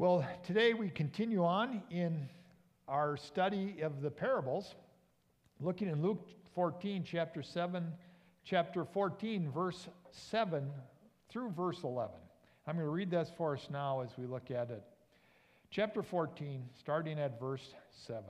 Well, 0.00 0.24
today 0.44 0.74
we 0.74 0.90
continue 0.90 1.44
on 1.44 1.82
in 1.90 2.28
our 2.86 3.16
study 3.16 3.80
of 3.82 4.00
the 4.00 4.12
parables, 4.12 4.76
looking 5.60 5.88
in 5.88 6.00
Luke 6.02 6.24
14, 6.54 7.02
chapter 7.04 7.42
7, 7.42 7.84
chapter 8.44 8.84
14, 8.84 9.50
verse 9.50 9.88
7 10.12 10.70
through 11.28 11.50
verse 11.50 11.82
11. 11.82 12.14
I'm 12.68 12.76
going 12.76 12.86
to 12.86 12.92
read 12.92 13.10
this 13.10 13.32
for 13.36 13.54
us 13.56 13.66
now 13.72 14.02
as 14.02 14.10
we 14.16 14.26
look 14.26 14.52
at 14.52 14.70
it. 14.70 14.84
Chapter 15.68 16.04
14, 16.04 16.62
starting 16.78 17.18
at 17.18 17.40
verse 17.40 17.74
7. 18.06 18.22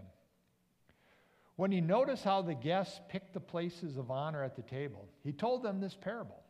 When 1.57 1.71
he 1.71 1.83
noticed 1.83 2.25
how 2.25 2.41
the 2.41 2.55
guests 2.55 2.99
picked 3.11 3.35
the 3.35 3.41
places 3.41 3.99
of 3.99 4.11
honor 4.11 4.43
at 4.43 4.57
the 4.57 4.63
table, 4.63 5.07
he 5.23 5.33
told 5.33 5.63
them 5.63 5.81
this 5.81 5.99
parable. 6.01 6.43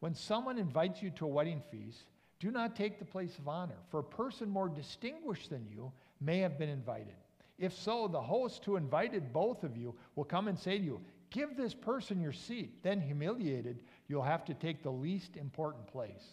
When 0.00 0.16
someone 0.16 0.58
invites 0.58 1.00
you 1.00 1.10
to 1.10 1.26
a 1.26 1.28
wedding 1.28 1.62
feast, 1.70 2.06
do 2.40 2.50
not 2.50 2.76
take 2.76 2.98
the 2.98 3.04
place 3.04 3.36
of 3.38 3.48
honor, 3.48 3.78
for 3.90 4.00
a 4.00 4.04
person 4.04 4.48
more 4.48 4.68
distinguished 4.68 5.50
than 5.50 5.66
you 5.68 5.92
may 6.20 6.38
have 6.38 6.58
been 6.58 6.68
invited. 6.68 7.14
If 7.58 7.72
so, 7.72 8.06
the 8.06 8.20
host 8.20 8.64
who 8.64 8.76
invited 8.76 9.32
both 9.32 9.64
of 9.64 9.76
you 9.76 9.94
will 10.14 10.24
come 10.24 10.46
and 10.46 10.58
say 10.58 10.78
to 10.78 10.84
you, 10.84 11.00
Give 11.30 11.56
this 11.56 11.74
person 11.74 12.20
your 12.20 12.32
seat. 12.32 12.82
Then, 12.82 13.00
humiliated, 13.00 13.80
you'll 14.08 14.22
have 14.22 14.44
to 14.46 14.54
take 14.54 14.82
the 14.82 14.92
least 14.92 15.36
important 15.36 15.86
place. 15.86 16.24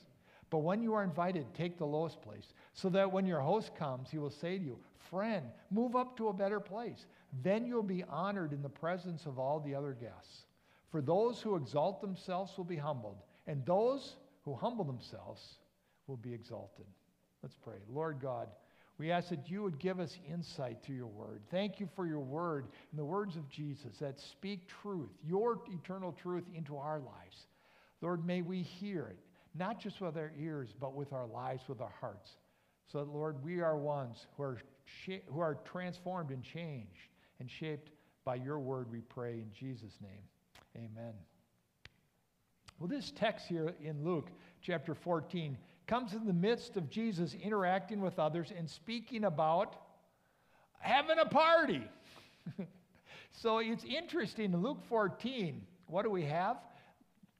But 0.49 0.59
when 0.59 0.81
you 0.81 0.93
are 0.93 1.03
invited, 1.03 1.53
take 1.53 1.77
the 1.77 1.85
lowest 1.85 2.21
place, 2.21 2.53
so 2.73 2.87
that 2.89 3.11
when 3.11 3.25
your 3.25 3.41
host 3.41 3.75
comes, 3.75 4.09
he 4.09 4.19
will 4.19 4.29
say 4.29 4.57
to 4.57 4.63
you, 4.63 4.79
Friend, 5.09 5.45
move 5.69 5.95
up 5.95 6.15
to 6.17 6.29
a 6.29 6.33
better 6.33 6.59
place. 6.59 7.07
Then 7.43 7.65
you'll 7.65 7.83
be 7.83 8.03
honored 8.03 8.53
in 8.53 8.61
the 8.61 8.69
presence 8.69 9.25
of 9.25 9.37
all 9.37 9.59
the 9.59 9.75
other 9.75 9.93
guests. 9.93 10.45
For 10.91 11.01
those 11.01 11.41
who 11.41 11.55
exalt 11.55 11.99
themselves 11.99 12.57
will 12.57 12.63
be 12.63 12.77
humbled, 12.77 13.17
and 13.47 13.65
those 13.65 14.15
who 14.43 14.53
humble 14.53 14.85
themselves 14.85 15.57
will 16.07 16.17
be 16.17 16.33
exalted. 16.33 16.85
Let's 17.41 17.57
pray. 17.63 17.77
Lord 17.89 18.19
God, 18.21 18.49
we 18.97 19.11
ask 19.11 19.29
that 19.29 19.49
you 19.49 19.61
would 19.63 19.79
give 19.79 19.99
us 19.99 20.17
insight 20.31 20.83
to 20.83 20.93
your 20.93 21.07
word. 21.07 21.41
Thank 21.51 21.79
you 21.79 21.89
for 21.95 22.07
your 22.07 22.21
word 22.21 22.67
and 22.91 22.99
the 22.99 23.05
words 23.05 23.35
of 23.35 23.49
Jesus 23.49 23.97
that 23.99 24.19
speak 24.19 24.67
truth, 24.81 25.09
your 25.27 25.61
eternal 25.69 26.13
truth, 26.13 26.45
into 26.53 26.77
our 26.77 26.99
lives. 26.99 27.47
Lord, 28.01 28.25
may 28.25 28.41
we 28.41 28.61
hear 28.61 29.07
it, 29.07 29.19
not 29.53 29.79
just 29.79 29.99
with 29.99 30.15
our 30.15 30.31
ears, 30.39 30.69
but 30.79 30.93
with 30.93 31.11
our 31.11 31.27
lives, 31.27 31.63
with 31.67 31.81
our 31.81 31.93
hearts. 31.99 32.29
So 32.91 32.99
that, 32.99 33.09
Lord, 33.11 33.43
we 33.43 33.61
are 33.61 33.77
ones 33.77 34.27
who 34.37 34.43
are, 34.43 34.57
sh- 34.85 35.23
who 35.27 35.39
are 35.39 35.57
transformed 35.65 36.29
and 36.29 36.43
changed 36.43 37.09
and 37.39 37.49
shaped 37.49 37.89
by 38.23 38.35
your 38.35 38.59
word, 38.59 38.91
we 38.91 39.01
pray 39.01 39.33
in 39.33 39.51
Jesus' 39.57 39.97
name. 40.01 40.23
Amen. 40.75 41.13
Well, 42.79 42.89
this 42.89 43.11
text 43.15 43.45
here 43.47 43.73
in 43.81 44.03
Luke 44.03 44.29
chapter 44.61 44.95
14 44.95 45.57
comes 45.87 46.13
in 46.13 46.25
the 46.25 46.33
midst 46.33 46.77
of 46.77 46.89
Jesus 46.89 47.35
interacting 47.41 48.01
with 48.01 48.19
others 48.19 48.51
and 48.55 48.69
speaking 48.69 49.25
about 49.25 49.75
having 50.79 51.19
a 51.19 51.25
party. 51.25 51.87
so 53.31 53.59
it's 53.59 53.83
interesting 53.83 54.53
in 54.53 54.61
Luke 54.61 54.81
14, 54.89 55.61
what 55.87 56.03
do 56.03 56.09
we 56.09 56.23
have? 56.23 56.57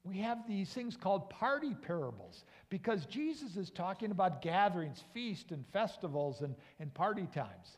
We 0.03 0.19
have 0.19 0.47
these 0.47 0.69
things 0.69 0.95
called 0.95 1.29
party 1.31 1.73
parables 1.73 2.43
because 2.69 3.05
Jesus 3.07 3.55
is 3.55 3.71
talking 3.71 4.11
about 4.11 4.41
gatherings, 4.41 5.03
feasts, 5.13 5.51
and 5.51 5.65
festivals 5.73 6.41
and, 6.41 6.55
and 6.79 6.93
party 6.93 7.27
times. 7.33 7.77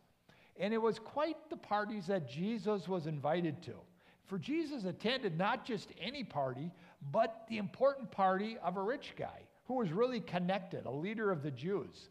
And 0.59 0.73
it 0.73 0.81
was 0.81 0.99
quite 0.99 1.37
the 1.49 1.55
parties 1.55 2.07
that 2.07 2.29
Jesus 2.29 2.87
was 2.87 3.07
invited 3.07 3.61
to. 3.63 3.75
For 4.25 4.37
Jesus 4.37 4.83
attended 4.83 5.37
not 5.37 5.63
just 5.63 5.89
any 6.01 6.25
party, 6.25 6.69
but 7.13 7.45
the 7.47 7.59
important 7.59 8.11
party 8.11 8.57
of 8.61 8.75
a 8.75 8.81
rich 8.81 9.13
guy 9.17 9.46
who 9.67 9.75
was 9.75 9.91
really 9.91 10.21
connected, 10.21 10.85
a 10.85 10.91
leader 10.91 11.31
of 11.31 11.43
the 11.43 11.51
Jews. 11.51 12.09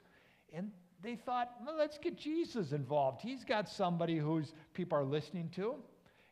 And 0.52 0.70
they 1.02 1.16
thought, 1.16 1.50
well, 1.64 1.76
let's 1.76 1.98
get 1.98 2.16
Jesus 2.16 2.72
involved. 2.72 3.22
He's 3.22 3.44
got 3.44 3.68
somebody 3.68 4.16
whose 4.16 4.52
people 4.74 4.98
are 4.98 5.04
listening 5.04 5.50
to. 5.56 5.74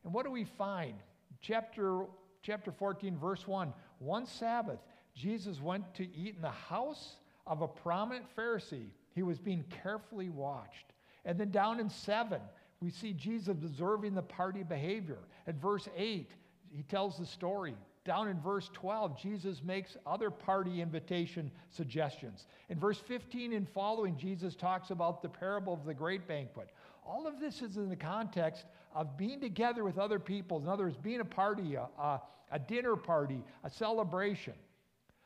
And 0.05 0.13
what 0.13 0.25
do 0.25 0.31
we 0.31 0.45
find? 0.45 0.95
Chapter, 1.41 2.05
chapter 2.43 2.73
14, 2.73 3.17
verse 3.17 3.47
1. 3.47 3.73
One 3.99 4.27
Sabbath, 4.27 4.81
Jesus 5.15 5.61
went 5.61 5.95
to 5.95 6.05
eat 6.15 6.37
in 6.37 6.43
the 6.43 6.51
house 6.51 7.17
of 7.47 7.63
a 7.63 7.69
prominent 7.69 8.25
Pharisee. 8.37 8.89
He 9.15 9.23
was 9.23 9.39
being 9.39 9.65
carefully 9.83 10.29
watched. 10.29 10.93
And 11.25 11.39
then 11.39 11.51
down 11.51 11.81
in 11.81 11.89
7, 11.89 12.41
we 12.81 12.91
see 12.91 13.13
Jesus 13.13 13.49
observing 13.49 14.15
the 14.15 14.23
party 14.23 14.63
behavior. 14.63 15.21
At 15.47 15.55
verse 15.55 15.89
8, 15.97 16.31
he 16.75 16.83
tells 16.83 17.17
the 17.17 17.27
story. 17.27 17.77
Down 18.05 18.29
in 18.29 18.39
verse 18.39 18.69
12, 18.75 19.19
Jesus 19.19 19.63
makes 19.65 19.97
other 20.07 20.31
party 20.31 20.83
invitation 20.83 21.51
suggestions. 21.71 22.47
In 22.69 22.79
verse 22.79 22.99
15 22.99 23.55
and 23.55 23.67
following, 23.67 24.19
Jesus 24.19 24.55
talks 24.55 24.91
about 24.91 25.23
the 25.23 25.29
parable 25.29 25.73
of 25.73 25.87
the 25.87 25.95
great 25.95 26.29
banquet. 26.29 26.69
All 27.07 27.27
of 27.27 27.41
this 27.41 27.63
is 27.63 27.79
in 27.79 27.89
the 27.89 27.97
context 27.97 28.67
of 28.95 29.17
being 29.17 29.41
together 29.41 29.85
with 29.85 29.99
other 29.99 30.19
people. 30.19 30.59
In 30.59 30.69
other 30.69 30.85
words, 30.85 30.99
being 30.99 31.21
a 31.21 31.25
party, 31.25 31.77
a, 31.77 31.89
a, 31.99 32.21
a 32.53 32.59
dinner 32.59 32.95
party, 32.95 33.43
a 33.65 33.71
celebration, 33.71 34.55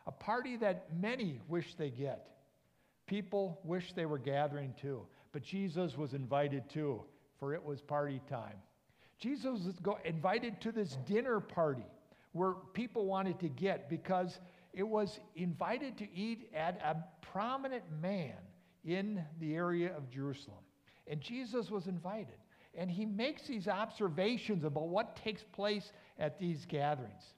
a 0.06 0.12
party 0.12 0.56
that 0.58 0.86
many 1.00 1.40
wish 1.48 1.74
they 1.74 1.90
get. 1.90 2.28
People 3.08 3.58
wish 3.64 3.92
they 3.92 4.06
were 4.06 4.18
gathering 4.18 4.72
too, 4.80 5.02
but 5.32 5.42
Jesus 5.42 5.96
was 5.96 6.14
invited 6.14 6.68
too, 6.70 7.02
for 7.40 7.54
it 7.54 7.64
was 7.64 7.80
party 7.80 8.20
time. 8.30 8.56
Jesus 9.18 9.44
was 9.64 9.74
invited 10.04 10.60
to 10.60 10.70
this 10.70 10.96
dinner 11.06 11.40
party 11.40 11.86
where 12.38 12.54
people 12.72 13.04
wanted 13.04 13.38
to 13.40 13.48
get 13.48 13.90
because 13.90 14.38
it 14.72 14.86
was 14.86 15.18
invited 15.34 15.98
to 15.98 16.14
eat 16.14 16.50
at 16.54 16.80
a 16.84 16.96
prominent 17.20 17.84
man 18.00 18.36
in 18.84 19.22
the 19.40 19.54
area 19.54 19.94
of 19.96 20.08
Jerusalem. 20.10 20.62
And 21.08 21.20
Jesus 21.20 21.70
was 21.70 21.86
invited. 21.86 22.36
And 22.74 22.90
he 22.90 23.04
makes 23.04 23.42
these 23.46 23.66
observations 23.66 24.62
about 24.62 24.88
what 24.88 25.16
takes 25.16 25.42
place 25.42 25.92
at 26.18 26.38
these 26.38 26.64
gatherings. 26.64 27.34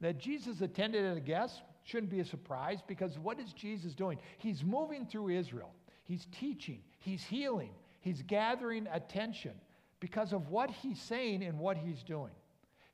That 0.00 0.18
Jesus 0.18 0.60
attended 0.60 1.04
as 1.06 1.16
a 1.16 1.20
guest 1.20 1.62
shouldn't 1.84 2.10
be 2.10 2.20
a 2.20 2.24
surprise 2.24 2.80
because 2.86 3.18
what 3.18 3.40
is 3.40 3.52
Jesus 3.52 3.94
doing? 3.94 4.18
He's 4.36 4.62
moving 4.62 5.06
through 5.06 5.30
Israel, 5.30 5.72
he's 6.04 6.26
teaching, 6.38 6.80
he's 6.98 7.22
healing, 7.22 7.70
he's 8.00 8.22
gathering 8.22 8.86
attention 8.92 9.52
because 10.00 10.32
of 10.32 10.50
what 10.50 10.70
he's 10.70 11.00
saying 11.00 11.42
and 11.42 11.58
what 11.58 11.78
he's 11.78 12.02
doing. 12.02 12.32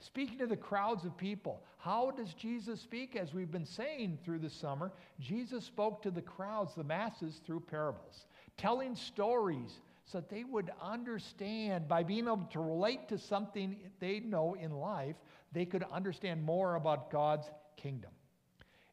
Speaking 0.03 0.39
to 0.39 0.49
the 0.49 0.57
crowds 0.57 1.05
of 1.05 1.17
people, 1.17 1.63
how 1.79 2.11
does 2.11 2.35
Jesus 2.35 2.81
speak? 2.81 3.15
As 3.15 3.33
we've 3.33 3.53
been 3.53 3.65
saying 3.65 4.19
through 4.25 4.41
the 4.41 4.51
summer, 4.51 4.91
Jesus 5.21 5.65
spoke 5.65 6.03
to 6.03 6.11
the 6.11 6.21
crowds, 6.21 6.75
the 6.75 6.83
masses, 6.83 7.41
through 7.47 7.61
parables, 7.61 8.27
telling 8.57 8.97
stories 8.97 9.81
so 10.05 10.19
that 10.19 10.29
they 10.29 10.43
would 10.43 10.73
understand 10.83 11.87
by 11.87 12.03
being 12.03 12.27
able 12.27 12.49
to 12.51 12.59
relate 12.61 13.09
to 13.11 13.19
something 13.19 13.77
they 14.01 14.19
know 14.19 14.55
in 14.55 14.73
life, 14.73 15.15
they 15.53 15.65
could 15.65 15.85
understand 15.93 16.43
more 16.43 16.75
about 16.75 17.13
God's 17.13 17.47
kingdom. 17.77 18.11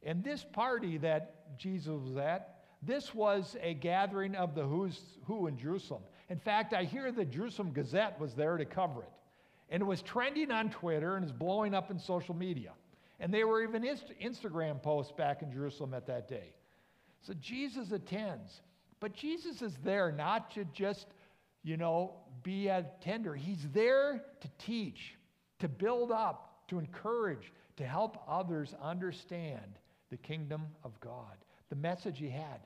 And 0.03 0.23
this 0.23 0.45
party 0.53 0.99
that 0.99 1.57
Jesus 1.57 1.87
was 1.87 2.17
at, 2.17 2.59
this 2.83 3.15
was 3.15 3.57
a 3.61 3.73
gathering 3.73 4.35
of 4.35 4.53
the 4.53 4.63
who's 4.63 5.01
who 5.25 5.47
in 5.47 5.57
Jerusalem. 5.57 6.03
In 6.29 6.37
fact, 6.37 6.73
I 6.73 6.83
hear 6.83 7.11
the 7.11 7.25
Jerusalem 7.25 7.71
Gazette 7.71 8.19
was 8.19 8.35
there 8.35 8.57
to 8.57 8.65
cover 8.65 9.01
it. 9.01 9.09
And 9.69 9.81
it 9.81 9.85
was 9.85 10.01
trending 10.01 10.51
on 10.51 10.69
Twitter 10.69 11.15
and 11.15 11.25
is 11.25 11.31
blowing 11.31 11.73
up 11.73 11.91
in 11.91 11.99
social 11.99 12.35
media. 12.35 12.71
And 13.19 13.33
there 13.33 13.47
were 13.47 13.61
even 13.63 13.83
Instagram 13.83 14.81
posts 14.81 15.11
back 15.11 15.41
in 15.41 15.51
Jerusalem 15.51 15.93
at 15.93 16.07
that 16.07 16.27
day. 16.27 16.53
So 17.21 17.33
Jesus 17.39 17.91
attends. 17.91 18.61
But 18.99 19.13
Jesus 19.13 19.61
is 19.61 19.77
there 19.83 20.11
not 20.11 20.51
to 20.51 20.65
just, 20.73 21.07
you 21.63 21.77
know, 21.77 22.15
be 22.43 22.67
a 22.67 22.85
tender. 23.01 23.35
He's 23.35 23.67
there 23.73 24.23
to 24.41 24.49
teach, 24.57 25.15
to 25.59 25.67
build 25.67 26.11
up, 26.11 26.67
to 26.69 26.79
encourage, 26.79 27.53
to 27.77 27.85
help 27.85 28.17
others 28.27 28.73
understand 28.81 29.79
the 30.09 30.17
kingdom 30.17 30.63
of 30.83 30.99
God, 30.99 31.37
the 31.69 31.75
message 31.75 32.17
he 32.17 32.29
had. 32.29 32.59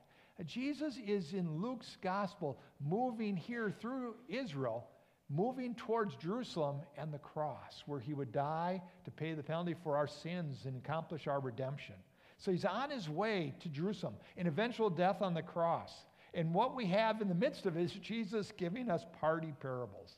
Jesus 0.45 0.97
is 1.05 1.33
in 1.33 1.61
Luke's 1.61 1.97
gospel 2.01 2.59
moving 2.79 3.37
here 3.37 3.71
through 3.79 4.15
Israel 4.27 4.87
moving 5.33 5.73
towards 5.75 6.15
Jerusalem 6.15 6.81
and 6.97 7.13
the 7.13 7.19
cross, 7.19 7.83
where 7.85 7.99
he 7.99 8.13
would 8.13 8.31
die 8.31 8.81
to 9.05 9.11
pay 9.11 9.33
the 9.33 9.43
penalty 9.43 9.75
for 9.83 9.97
our 9.97 10.07
sins 10.07 10.65
and 10.65 10.77
accomplish 10.77 11.27
our 11.27 11.39
redemption. 11.39 11.95
So 12.37 12.51
he's 12.51 12.65
on 12.65 12.89
his 12.89 13.09
way 13.09 13.53
to 13.61 13.69
Jerusalem, 13.69 14.15
an 14.37 14.47
eventual 14.47 14.89
death 14.89 15.21
on 15.21 15.33
the 15.33 15.41
cross. 15.41 15.91
And 16.33 16.53
what 16.53 16.75
we 16.75 16.85
have 16.87 17.21
in 17.21 17.29
the 17.29 17.35
midst 17.35 17.65
of 17.65 17.77
it 17.77 17.83
is 17.83 17.93
Jesus 17.93 18.51
giving 18.57 18.89
us 18.89 19.05
party 19.19 19.53
parables. 19.61 20.17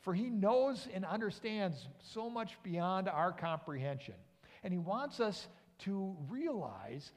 For 0.00 0.14
he 0.14 0.30
knows 0.30 0.88
and 0.94 1.04
understands 1.04 1.88
so 1.98 2.30
much 2.30 2.56
beyond 2.62 3.08
our 3.08 3.32
comprehension. 3.32 4.14
And 4.62 4.72
he 4.72 4.78
wants 4.78 5.20
us 5.20 5.48
to 5.80 6.16
realize 6.28 7.12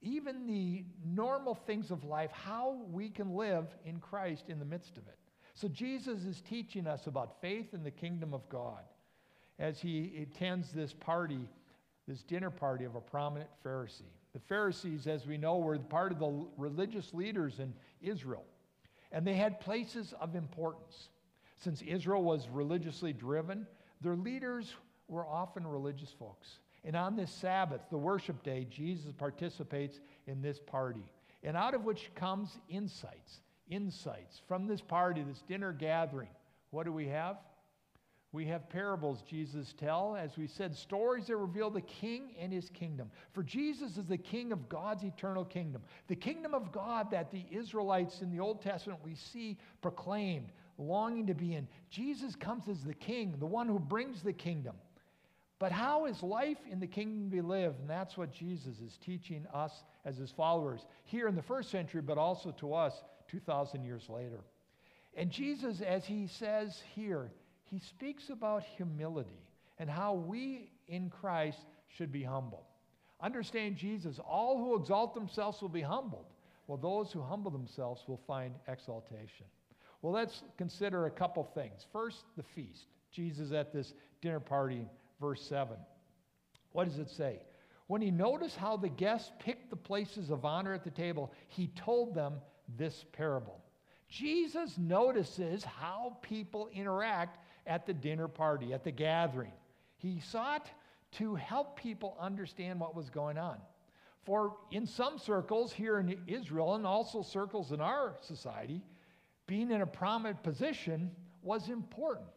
even 0.00 0.46
the 0.46 0.84
normal 1.04 1.54
things 1.54 1.90
of 1.90 2.04
life, 2.04 2.30
how 2.32 2.78
we 2.90 3.08
can 3.08 3.34
live 3.34 3.66
in 3.84 3.98
Christ 3.98 4.48
in 4.48 4.58
the 4.58 4.64
midst 4.64 4.96
of 4.96 5.06
it. 5.06 5.18
So 5.54 5.68
Jesus 5.68 6.24
is 6.24 6.40
teaching 6.40 6.86
us 6.86 7.06
about 7.06 7.40
faith 7.40 7.74
in 7.74 7.82
the 7.84 7.90
kingdom 7.90 8.32
of 8.32 8.48
God 8.48 8.82
as 9.58 9.80
he 9.80 10.12
attends 10.22 10.72
this 10.72 10.92
party, 10.92 11.48
this 12.08 12.22
dinner 12.22 12.50
party 12.50 12.84
of 12.84 12.94
a 12.94 13.00
prominent 13.00 13.50
Pharisee. 13.64 14.02
The 14.32 14.40
Pharisees, 14.40 15.06
as 15.06 15.26
we 15.26 15.36
know, 15.36 15.58
were 15.58 15.78
part 15.78 16.10
of 16.10 16.18
the 16.18 16.46
religious 16.56 17.12
leaders 17.12 17.58
in 17.58 17.74
Israel, 18.00 18.44
and 19.12 19.26
they 19.26 19.34
had 19.34 19.60
places 19.60 20.14
of 20.20 20.34
importance. 20.34 21.08
Since 21.58 21.82
Israel 21.82 22.22
was 22.22 22.48
religiously 22.48 23.12
driven, 23.12 23.66
their 24.00 24.16
leaders 24.16 24.74
were 25.06 25.26
often 25.26 25.66
religious 25.66 26.10
folks. 26.18 26.58
And 26.84 26.96
on 26.96 27.14
this 27.14 27.30
Sabbath, 27.30 27.82
the 27.90 27.98
worship 27.98 28.42
day, 28.42 28.66
Jesus 28.68 29.12
participates 29.12 30.00
in 30.26 30.42
this 30.42 30.58
party. 30.58 31.04
And 31.44 31.56
out 31.56 31.74
of 31.74 31.84
which 31.84 32.10
comes 32.14 32.58
insights, 32.68 33.42
insights 33.70 34.40
from 34.46 34.66
this 34.66 34.80
party, 34.80 35.22
this 35.22 35.42
dinner 35.42 35.72
gathering. 35.72 36.28
What 36.70 36.84
do 36.84 36.92
we 36.92 37.08
have? 37.08 37.36
We 38.32 38.46
have 38.46 38.70
parables 38.70 39.22
Jesus 39.28 39.74
tell, 39.76 40.16
as 40.16 40.38
we 40.38 40.46
said, 40.46 40.74
stories 40.74 41.26
that 41.26 41.36
reveal 41.36 41.68
the 41.68 41.82
king 41.82 42.34
and 42.40 42.50
his 42.50 42.70
kingdom. 42.70 43.10
For 43.34 43.42
Jesus 43.42 43.98
is 43.98 44.06
the 44.06 44.16
king 44.16 44.52
of 44.52 44.70
God's 44.70 45.04
eternal 45.04 45.44
kingdom. 45.44 45.82
The 46.08 46.16
kingdom 46.16 46.54
of 46.54 46.72
God 46.72 47.10
that 47.10 47.30
the 47.30 47.44
Israelites 47.50 48.22
in 48.22 48.30
the 48.30 48.40
Old 48.40 48.62
Testament 48.62 49.00
we 49.04 49.14
see 49.14 49.58
proclaimed, 49.82 50.50
longing 50.78 51.26
to 51.26 51.34
be 51.34 51.54
in. 51.54 51.68
Jesus 51.90 52.34
comes 52.34 52.68
as 52.68 52.82
the 52.82 52.94
king, 52.94 53.34
the 53.38 53.46
one 53.46 53.68
who 53.68 53.78
brings 53.78 54.22
the 54.22 54.32
kingdom. 54.32 54.76
But 55.58 55.70
how 55.70 56.06
is 56.06 56.22
life 56.22 56.58
in 56.70 56.80
the 56.80 56.86
kingdom 56.86 57.30
to 57.30 57.36
be 57.36 57.42
lived? 57.42 57.80
And 57.80 57.90
that's 57.90 58.16
what 58.16 58.32
Jesus 58.32 58.80
is 58.80 58.98
teaching 59.04 59.46
us 59.52 59.84
as 60.06 60.16
his 60.16 60.30
followers 60.30 60.86
here 61.04 61.28
in 61.28 61.36
the 61.36 61.42
first 61.42 61.70
century, 61.70 62.00
but 62.00 62.18
also 62.18 62.50
to 62.52 62.72
us 62.72 63.04
2,000 63.32 63.84
years 63.84 64.08
later. 64.08 64.44
And 65.16 65.30
Jesus, 65.30 65.80
as 65.80 66.04
he 66.04 66.28
says 66.28 66.80
here, 66.94 67.32
he 67.64 67.80
speaks 67.80 68.30
about 68.30 68.62
humility 68.76 69.42
and 69.78 69.90
how 69.90 70.14
we 70.14 70.70
in 70.86 71.10
Christ 71.10 71.58
should 71.88 72.12
be 72.12 72.22
humble. 72.22 72.66
Understand 73.20 73.76
Jesus, 73.76 74.20
all 74.24 74.58
who 74.58 74.76
exalt 74.76 75.14
themselves 75.14 75.60
will 75.60 75.68
be 75.68 75.80
humbled, 75.80 76.26
while 76.66 76.78
those 76.78 77.10
who 77.10 77.22
humble 77.22 77.50
themselves 77.50 78.02
will 78.06 78.20
find 78.26 78.54
exaltation. 78.68 79.46
Well, 80.02 80.12
let's 80.12 80.42
consider 80.58 81.06
a 81.06 81.10
couple 81.10 81.44
things. 81.54 81.86
First, 81.92 82.18
the 82.36 82.42
feast. 82.42 82.86
Jesus 83.10 83.52
at 83.52 83.72
this 83.72 83.92
dinner 84.20 84.40
party 84.40 84.86
verse 85.20 85.42
7. 85.42 85.76
What 86.72 86.88
does 86.88 86.98
it 86.98 87.10
say? 87.10 87.40
When 87.86 88.00
he 88.00 88.10
noticed 88.10 88.56
how 88.56 88.76
the 88.76 88.88
guests 88.88 89.30
picked 89.38 89.70
the 89.70 89.76
places 89.76 90.30
of 90.30 90.44
honor 90.44 90.72
at 90.72 90.84
the 90.84 90.90
table, 90.90 91.32
he 91.48 91.68
told 91.68 92.14
them 92.14 92.34
this 92.76 93.04
parable. 93.12 93.60
Jesus 94.08 94.76
notices 94.76 95.64
how 95.64 96.16
people 96.22 96.68
interact 96.74 97.38
at 97.66 97.86
the 97.86 97.94
dinner 97.94 98.28
party, 98.28 98.72
at 98.72 98.84
the 98.84 98.90
gathering. 98.90 99.52
He 99.96 100.20
sought 100.20 100.68
to 101.12 101.34
help 101.34 101.76
people 101.76 102.16
understand 102.20 102.80
what 102.80 102.94
was 102.94 103.08
going 103.08 103.38
on. 103.38 103.58
For 104.24 104.56
in 104.70 104.86
some 104.86 105.18
circles 105.18 105.72
here 105.72 105.98
in 105.98 106.18
Israel 106.26 106.74
and 106.74 106.86
also 106.86 107.22
circles 107.22 107.72
in 107.72 107.80
our 107.80 108.16
society, 108.20 108.82
being 109.46 109.70
in 109.70 109.82
a 109.82 109.86
prominent 109.86 110.42
position 110.42 111.10
was 111.42 111.68
important. 111.68 112.28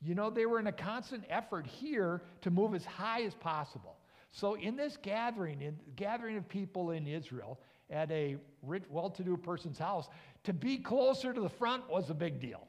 You 0.00 0.14
know, 0.14 0.30
they 0.30 0.46
were 0.46 0.60
in 0.60 0.66
a 0.66 0.72
constant 0.72 1.24
effort 1.28 1.66
here 1.66 2.22
to 2.42 2.50
move 2.50 2.74
as 2.74 2.84
high 2.84 3.22
as 3.22 3.34
possible. 3.34 3.96
So, 4.30 4.54
in 4.54 4.76
this 4.76 4.96
gathering, 4.96 5.62
in 5.62 5.78
gathering 5.96 6.36
of 6.36 6.48
people 6.48 6.90
in 6.90 7.06
Israel 7.06 7.58
at 7.90 8.10
a 8.10 8.36
rich, 8.62 8.84
well-to-do 8.90 9.36
person's 9.36 9.78
house, 9.78 10.08
to 10.44 10.52
be 10.52 10.78
closer 10.78 11.32
to 11.32 11.40
the 11.40 11.48
front 11.48 11.88
was 11.88 12.10
a 12.10 12.14
big 12.14 12.40
deal. 12.40 12.66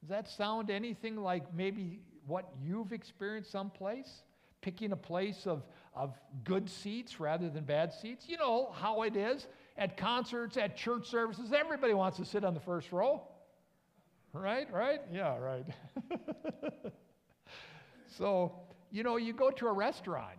Does 0.00 0.10
that 0.10 0.28
sound 0.28 0.70
anything 0.70 1.16
like 1.16 1.54
maybe 1.54 2.00
what 2.26 2.48
you've 2.62 2.92
experienced 2.92 3.50
someplace? 3.50 4.22
Picking 4.60 4.92
a 4.92 4.96
place 4.96 5.46
of, 5.46 5.62
of 5.94 6.18
good 6.42 6.68
seats 6.68 7.20
rather 7.20 7.48
than 7.48 7.64
bad 7.64 7.92
seats? 7.92 8.28
You 8.28 8.38
know 8.38 8.72
how 8.72 9.02
it 9.02 9.16
is 9.16 9.46
at 9.76 9.96
concerts, 9.96 10.56
at 10.56 10.76
church 10.76 11.08
services. 11.08 11.52
Everybody 11.52 11.94
wants 11.94 12.18
to 12.18 12.24
sit 12.24 12.44
on 12.44 12.54
the 12.54 12.60
first 12.60 12.92
row. 12.92 13.22
Right, 14.32 14.70
right? 14.72 15.00
Yeah, 15.12 15.36
right. 15.38 15.64
so, 18.18 18.52
you 18.90 19.04
know, 19.04 19.16
you 19.16 19.32
go 19.32 19.50
to 19.50 19.68
a 19.68 19.72
restaurant 19.72 20.38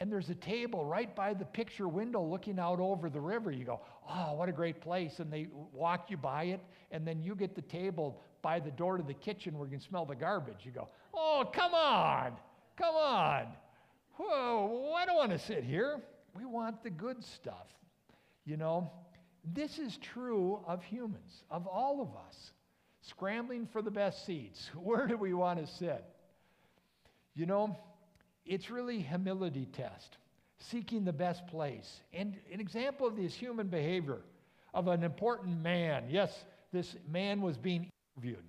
and 0.00 0.10
there's 0.10 0.30
a 0.30 0.34
table 0.34 0.84
right 0.84 1.14
by 1.14 1.34
the 1.34 1.44
picture 1.44 1.86
window 1.86 2.22
looking 2.22 2.58
out 2.58 2.80
over 2.80 3.10
the 3.10 3.20
river. 3.20 3.52
You 3.52 3.64
go, 3.64 3.80
oh, 4.08 4.32
what 4.32 4.48
a 4.48 4.52
great 4.52 4.80
place. 4.80 5.18
And 5.18 5.30
they 5.30 5.48
walk 5.74 6.10
you 6.10 6.16
by 6.16 6.44
it, 6.44 6.60
and 6.90 7.06
then 7.06 7.22
you 7.22 7.34
get 7.34 7.54
the 7.54 7.62
table 7.62 8.22
by 8.40 8.60
the 8.60 8.70
door 8.70 8.96
to 8.96 9.02
the 9.02 9.14
kitchen 9.14 9.58
where 9.58 9.66
you 9.66 9.72
can 9.72 9.80
smell 9.80 10.06
the 10.06 10.14
garbage. 10.14 10.64
You 10.64 10.70
go, 10.70 10.88
oh, 11.12 11.44
come 11.52 11.74
on, 11.74 12.32
come 12.78 12.94
on. 12.94 13.46
Whoa, 14.16 14.94
I 14.96 15.04
don't 15.04 15.16
want 15.16 15.32
to 15.32 15.38
sit 15.38 15.64
here. 15.64 16.00
We 16.34 16.46
want 16.46 16.82
the 16.82 16.90
good 16.90 17.22
stuff. 17.22 17.66
You 18.46 18.56
know, 18.56 18.90
this 19.52 19.78
is 19.78 19.98
true 19.98 20.60
of 20.66 20.82
humans, 20.82 21.44
of 21.50 21.66
all 21.66 22.00
of 22.00 22.08
us 22.26 22.52
scrambling 23.02 23.66
for 23.66 23.82
the 23.82 23.90
best 23.90 24.24
seats. 24.24 24.70
Where 24.74 25.06
do 25.06 25.18
we 25.18 25.34
want 25.34 25.64
to 25.64 25.70
sit? 25.74 26.04
You 27.34 27.44
know, 27.44 27.78
it's 28.46 28.70
really 28.70 29.00
humility 29.00 29.66
test, 29.72 30.18
seeking 30.58 31.04
the 31.04 31.12
best 31.12 31.46
place. 31.46 32.00
And 32.12 32.36
an 32.52 32.60
example 32.60 33.06
of 33.06 33.16
this 33.16 33.34
human 33.34 33.68
behavior 33.68 34.20
of 34.74 34.88
an 34.88 35.02
important 35.02 35.60
man. 35.62 36.04
Yes, 36.08 36.44
this 36.72 36.96
man 37.08 37.40
was 37.40 37.56
being 37.56 37.90
interviewed. 38.16 38.44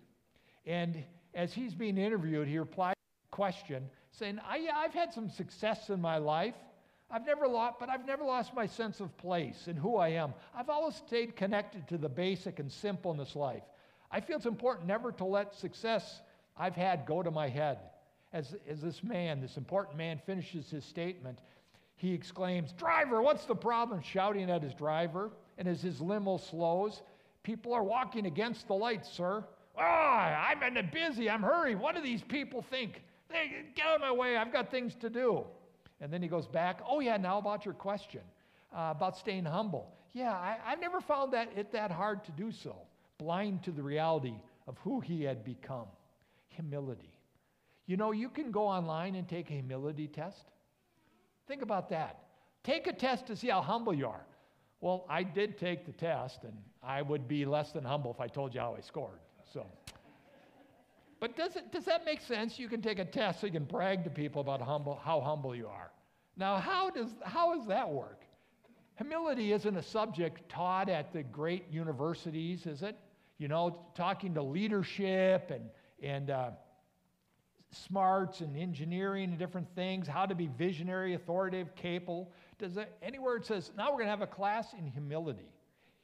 And 0.66 1.04
as 1.34 1.54
he's 1.54 1.74
being 1.74 1.98
interviewed, 1.98 2.48
he 2.48 2.60
replied 2.60 2.94
to 2.94 3.34
a 3.34 3.36
question 3.36 3.90
saying, 4.12 4.40
I, 4.48 4.68
I've 4.74 4.94
had 4.94 5.14
some 5.14 5.30
success 5.30 5.90
in 5.90 6.02
my 6.02 6.18
life. 6.18 6.56
I've 7.10 7.26
never 7.26 7.48
lost, 7.48 7.78
but 7.80 7.90
I've 7.90 8.06
never 8.06 8.24
lost 8.24 8.54
my 8.54 8.66
sense 8.66 9.00
of 9.00 9.16
place 9.18 9.68
and 9.68 9.78
who 9.78 9.98
I 9.98 10.10
am. 10.10 10.34
I've 10.56 10.70
always 10.70 10.96
stayed 10.96 11.36
connected 11.36 11.88
to 11.90 11.98
the 11.98 12.08
basic 12.08 12.60
and 12.60 12.72
simple 12.72 13.12
in 13.12 13.18
this 13.18 13.36
life. 13.36 13.64
I 14.10 14.22
feel 14.22 14.38
it's 14.38 14.46
important 14.46 14.88
never 14.88 15.12
to 15.14 15.26
let 15.26 15.56
success 15.56 16.22
I've 16.58 16.76
had 16.76 17.06
go 17.06 17.24
to 17.24 17.32
my 17.32 17.50
head. 17.50 17.80
As, 18.34 18.56
as 18.70 18.82
this 18.82 19.04
man, 19.04 19.42
this 19.42 19.58
important 19.58 19.98
man, 19.98 20.22
finishes 20.26 20.70
his 20.70 20.86
statement, 20.86 21.40
he 21.98 22.14
exclaims, 22.14 22.72
Driver, 22.74 23.22
what's 23.22 23.46
the 23.46 23.56
problem? 23.56 24.02
shouting 24.02 24.50
at 24.50 24.64
his 24.64 24.74
driver. 24.74 25.32
And 25.58 25.68
as 25.68 25.82
his 25.82 26.02
limo 26.02 26.38
slows, 26.38 27.02
people 27.44 27.74
are 27.74 27.84
walking 27.84 28.26
against 28.26 28.68
the 28.68 28.74
lights, 28.74 29.12
sir. 29.12 29.44
Oh, 29.78 29.82
I'm 29.82 30.64
in 30.64 30.78
a 30.78 30.84
busy, 30.84 31.30
I'm 31.30 31.44
hurrying. 31.44 31.80
What 31.80 31.96
do 31.96 32.02
these 32.02 32.24
people 32.24 32.62
think? 32.62 33.04
They, 33.30 33.52
get 33.76 33.86
out 33.86 33.96
of 33.96 34.02
my 34.02 34.12
way, 34.12 34.38
I've 34.38 34.52
got 34.52 34.72
things 34.72 34.96
to 35.02 35.10
do. 35.10 35.44
And 36.00 36.12
then 36.12 36.22
he 36.22 36.28
goes 36.28 36.48
back, 36.48 36.82
Oh, 36.90 37.00
yeah, 37.00 37.18
now 37.18 37.38
about 37.38 37.66
your 37.66 37.76
question 37.76 38.22
uh, 38.76 38.94
about 38.96 39.18
staying 39.18 39.46
humble. 39.46 39.94
Yeah, 40.14 40.32
I, 40.32 40.58
I've 40.66 40.82
never 40.82 41.00
found 41.00 41.34
that 41.34 41.50
it 41.56 41.72
that 41.72 41.92
hard 41.92 42.24
to 42.26 42.32
do 42.32 42.52
so 42.52 42.76
blind 43.18 43.64
to 43.64 43.72
the 43.72 43.84
reality 43.84 44.34
of 44.68 44.78
who 44.80 45.00
he 45.00 45.24
had 45.24 45.44
become 45.44 45.86
humility. 46.48 47.14
You 47.92 47.98
know, 47.98 48.12
you 48.12 48.30
can 48.30 48.52
go 48.52 48.68
online 48.68 49.16
and 49.16 49.28
take 49.28 49.50
a 49.50 49.54
humility 49.56 50.08
test. 50.08 50.46
Think 51.46 51.62
about 51.62 51.90
that. 51.90 52.24
Take 52.64 52.88
a 52.88 52.94
test 52.94 53.28
to 53.28 53.36
see 53.36 53.50
how 53.50 53.62
humble 53.62 53.94
you 53.94 54.08
are. 54.08 54.26
Well, 54.80 55.06
I 55.10 55.24
did 55.24 55.58
take 55.58 55.86
the 55.86 55.92
test, 55.92 56.46
and 56.46 56.54
I 56.82 57.02
would 57.02 57.28
be 57.28 57.44
less 57.44 57.74
than 57.74 57.84
humble 57.84 58.10
if 58.10 58.22
I 58.22 58.30
told 58.30 58.56
you 58.56 58.62
how 58.62 58.76
I 58.78 58.80
scored. 58.80 59.20
So, 59.54 59.66
but 61.20 61.36
does 61.36 61.58
it 61.58 61.74
does 61.74 61.84
that 61.84 62.06
make 62.06 62.22
sense? 62.22 62.58
You 62.58 62.70
can 62.70 62.82
take 62.82 62.98
a 62.98 63.04
test 63.04 63.42
so 63.42 63.48
you 63.48 63.52
can 63.52 63.66
brag 63.66 64.06
to 64.06 64.10
people 64.10 64.40
about 64.40 64.62
humble, 64.62 64.98
how 65.04 65.20
humble 65.20 65.54
you 65.54 65.68
are. 65.68 65.92
Now, 66.38 66.60
how 66.60 66.92
does 66.92 67.10
how 67.26 67.58
does 67.58 67.68
that 67.68 67.90
work? 67.90 68.22
Humility 69.00 69.52
isn't 69.52 69.76
a 69.76 69.84
subject 69.84 70.48
taught 70.48 70.88
at 70.88 71.12
the 71.12 71.24
great 71.24 71.66
universities, 71.70 72.68
is 72.68 72.84
it? 72.84 72.96
you 73.42 73.48
know, 73.48 73.76
talking 73.96 74.36
to 74.36 74.44
leadership 74.44 75.50
and, 75.50 75.64
and 76.04 76.30
uh, 76.30 76.52
smarts 77.72 78.42
and 78.42 78.58
engineering 78.58 79.30
and 79.30 79.40
different 79.40 79.68
things, 79.76 80.08
how 80.08 80.26
to 80.26 80.36
be 80.36 80.48
visionary, 80.58 81.14
authoritative, 81.14 81.74
capable. 81.76 82.32
Does 82.60 82.78
it, 82.78 82.92
anywhere 83.02 83.38
it 83.38 83.46
says, 83.46 83.72
now 83.78 83.86
we're 83.86 83.98
going 83.98 84.06
to 84.06 84.12
have 84.12 84.22
a 84.22 84.28
class 84.28 84.74
in 84.78 84.86
humility. 84.86 85.50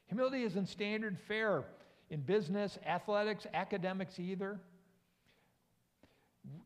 Humility 0.06 0.44
isn't 0.44 0.68
standard 0.68 1.18
fare 1.28 1.64
in 2.10 2.20
business, 2.20 2.78
athletics, 2.86 3.46
academics 3.52 4.18
either. 4.18 4.58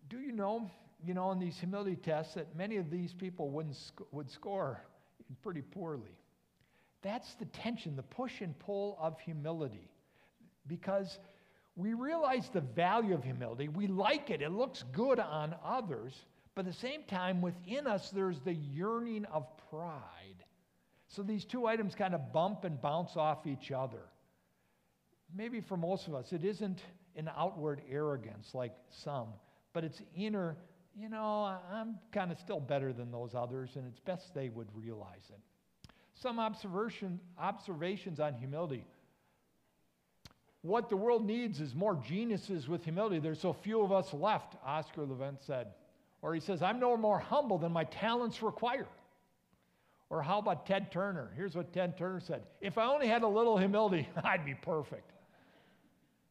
Do 0.09 0.21
you 0.21 0.31
know, 0.31 0.71
you 1.05 1.15
know, 1.15 1.33
in 1.33 1.41
these 1.41 1.59
humility 1.59 1.97
tests 1.97 2.35
that 2.35 2.55
many 2.57 2.77
of 2.77 2.91
these 2.91 3.13
people 3.13 3.51
wouldn't 3.51 3.77
sc- 3.77 4.13
would 4.13 4.31
score 4.31 4.81
pretty 5.43 5.63
poorly? 5.63 6.17
That's 7.03 7.35
the 7.35 7.47
tension, 7.47 7.97
the 7.97 8.03
push 8.05 8.41
and 8.41 8.57
pull 8.61 8.97
of 9.01 9.19
humility 9.19 9.91
because 10.69 11.19
we 11.77 11.95
realize 11.95 12.49
the 12.53 12.61
value 12.61 13.15
of 13.15 13.25
humility. 13.25 13.69
We 13.69 13.87
like 13.87 14.31
it, 14.31 14.43
it 14.43 14.53
looks 14.53 14.85
good 14.93 15.19
on 15.19 15.55
others, 15.65 16.15
but 16.55 16.67
at 16.67 16.73
the 16.73 16.79
same 16.79 17.05
time, 17.05 17.41
within 17.41 17.87
us, 17.87 18.11
there's 18.11 18.41
the 18.41 18.55
yearning 18.55 19.25
of 19.27 19.47
pride. 19.71 20.45
So 21.09 21.23
these 21.23 21.45
two 21.45 21.67
items 21.67 21.95
kind 21.95 22.15
of 22.15 22.33
bump 22.33 22.65
and 22.65 22.81
bounce 22.81 23.17
off 23.17 23.47
each 23.47 23.71
other. 23.71 24.03
Maybe 25.35 25.61
for 25.61 25.77
most 25.77 26.09
of 26.09 26.15
us, 26.15 26.33
it 26.33 26.45
isn't 26.45 26.83
an 27.17 27.31
outward 27.37 27.83
arrogance 27.91 28.51
like 28.55 28.75
some, 28.91 29.29
but 29.73 29.85
it's 29.85 30.01
inner 30.15 30.57
you 30.95 31.09
know, 31.09 31.57
I'm 31.73 31.99
kind 32.13 32.31
of 32.31 32.39
still 32.39 32.61
better 32.61 32.93
than 32.93 33.11
those 33.11 33.35
others, 33.35 33.71
and 33.77 33.87
it's 33.87 34.01
best 34.01 34.35
they 34.35 34.51
would 34.51 34.69
realize 34.75 35.31
it. 35.31 35.41
Some 36.15 36.39
observation, 36.39 37.19
observations 37.39 38.21
on 38.21 38.35
humility. 38.35 38.85
What 40.63 40.89
the 40.89 40.97
world 40.97 41.27
needs 41.27 41.61
is 41.61 41.75
more 41.75 41.97
geniuses 41.97 42.69
with 42.69 42.85
humility. 42.85 43.19
There's 43.19 43.41
so 43.41 43.53
few 43.53 43.83
of 43.83 43.91
us 43.91 44.15
left, 44.15 44.55
Oscar 44.65 45.05
Levant 45.05 45.43
said. 45.43 45.69
Or 46.23 46.35
he 46.35 46.41
says, 46.41 46.63
I'm 46.63 46.79
no 46.79 46.97
more 46.97 47.19
humble 47.19 47.59
than 47.59 47.73
my 47.73 47.85
talents 47.85 48.43
require. 48.43 48.87
Or 50.09 50.23
how 50.23 50.39
about 50.39 50.67
Ted 50.67 50.93
Turner? 50.93 51.33
Here's 51.37 51.57
what 51.57 51.73
Ted 51.73 51.99
Turner 51.99 52.21
said 52.21 52.43
If 52.61 52.79
I 52.79 52.87
only 52.87 53.09
had 53.09 53.23
a 53.23 53.29
little 53.29 53.59
humility, 53.59 54.09
I'd 54.25 54.45
be 54.45 54.55
perfect. 54.55 55.11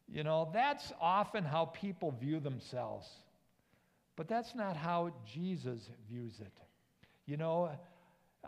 You 0.08 0.24
know, 0.24 0.50
that's 0.52 0.92
often 1.00 1.44
how 1.44 1.66
people 1.66 2.14
view 2.18 2.40
themselves. 2.40 3.08
But 4.16 4.28
that's 4.28 4.54
not 4.54 4.76
how 4.76 5.12
Jesus 5.26 5.88
views 6.08 6.34
it. 6.40 6.52
You 7.26 7.36
know, 7.36 7.70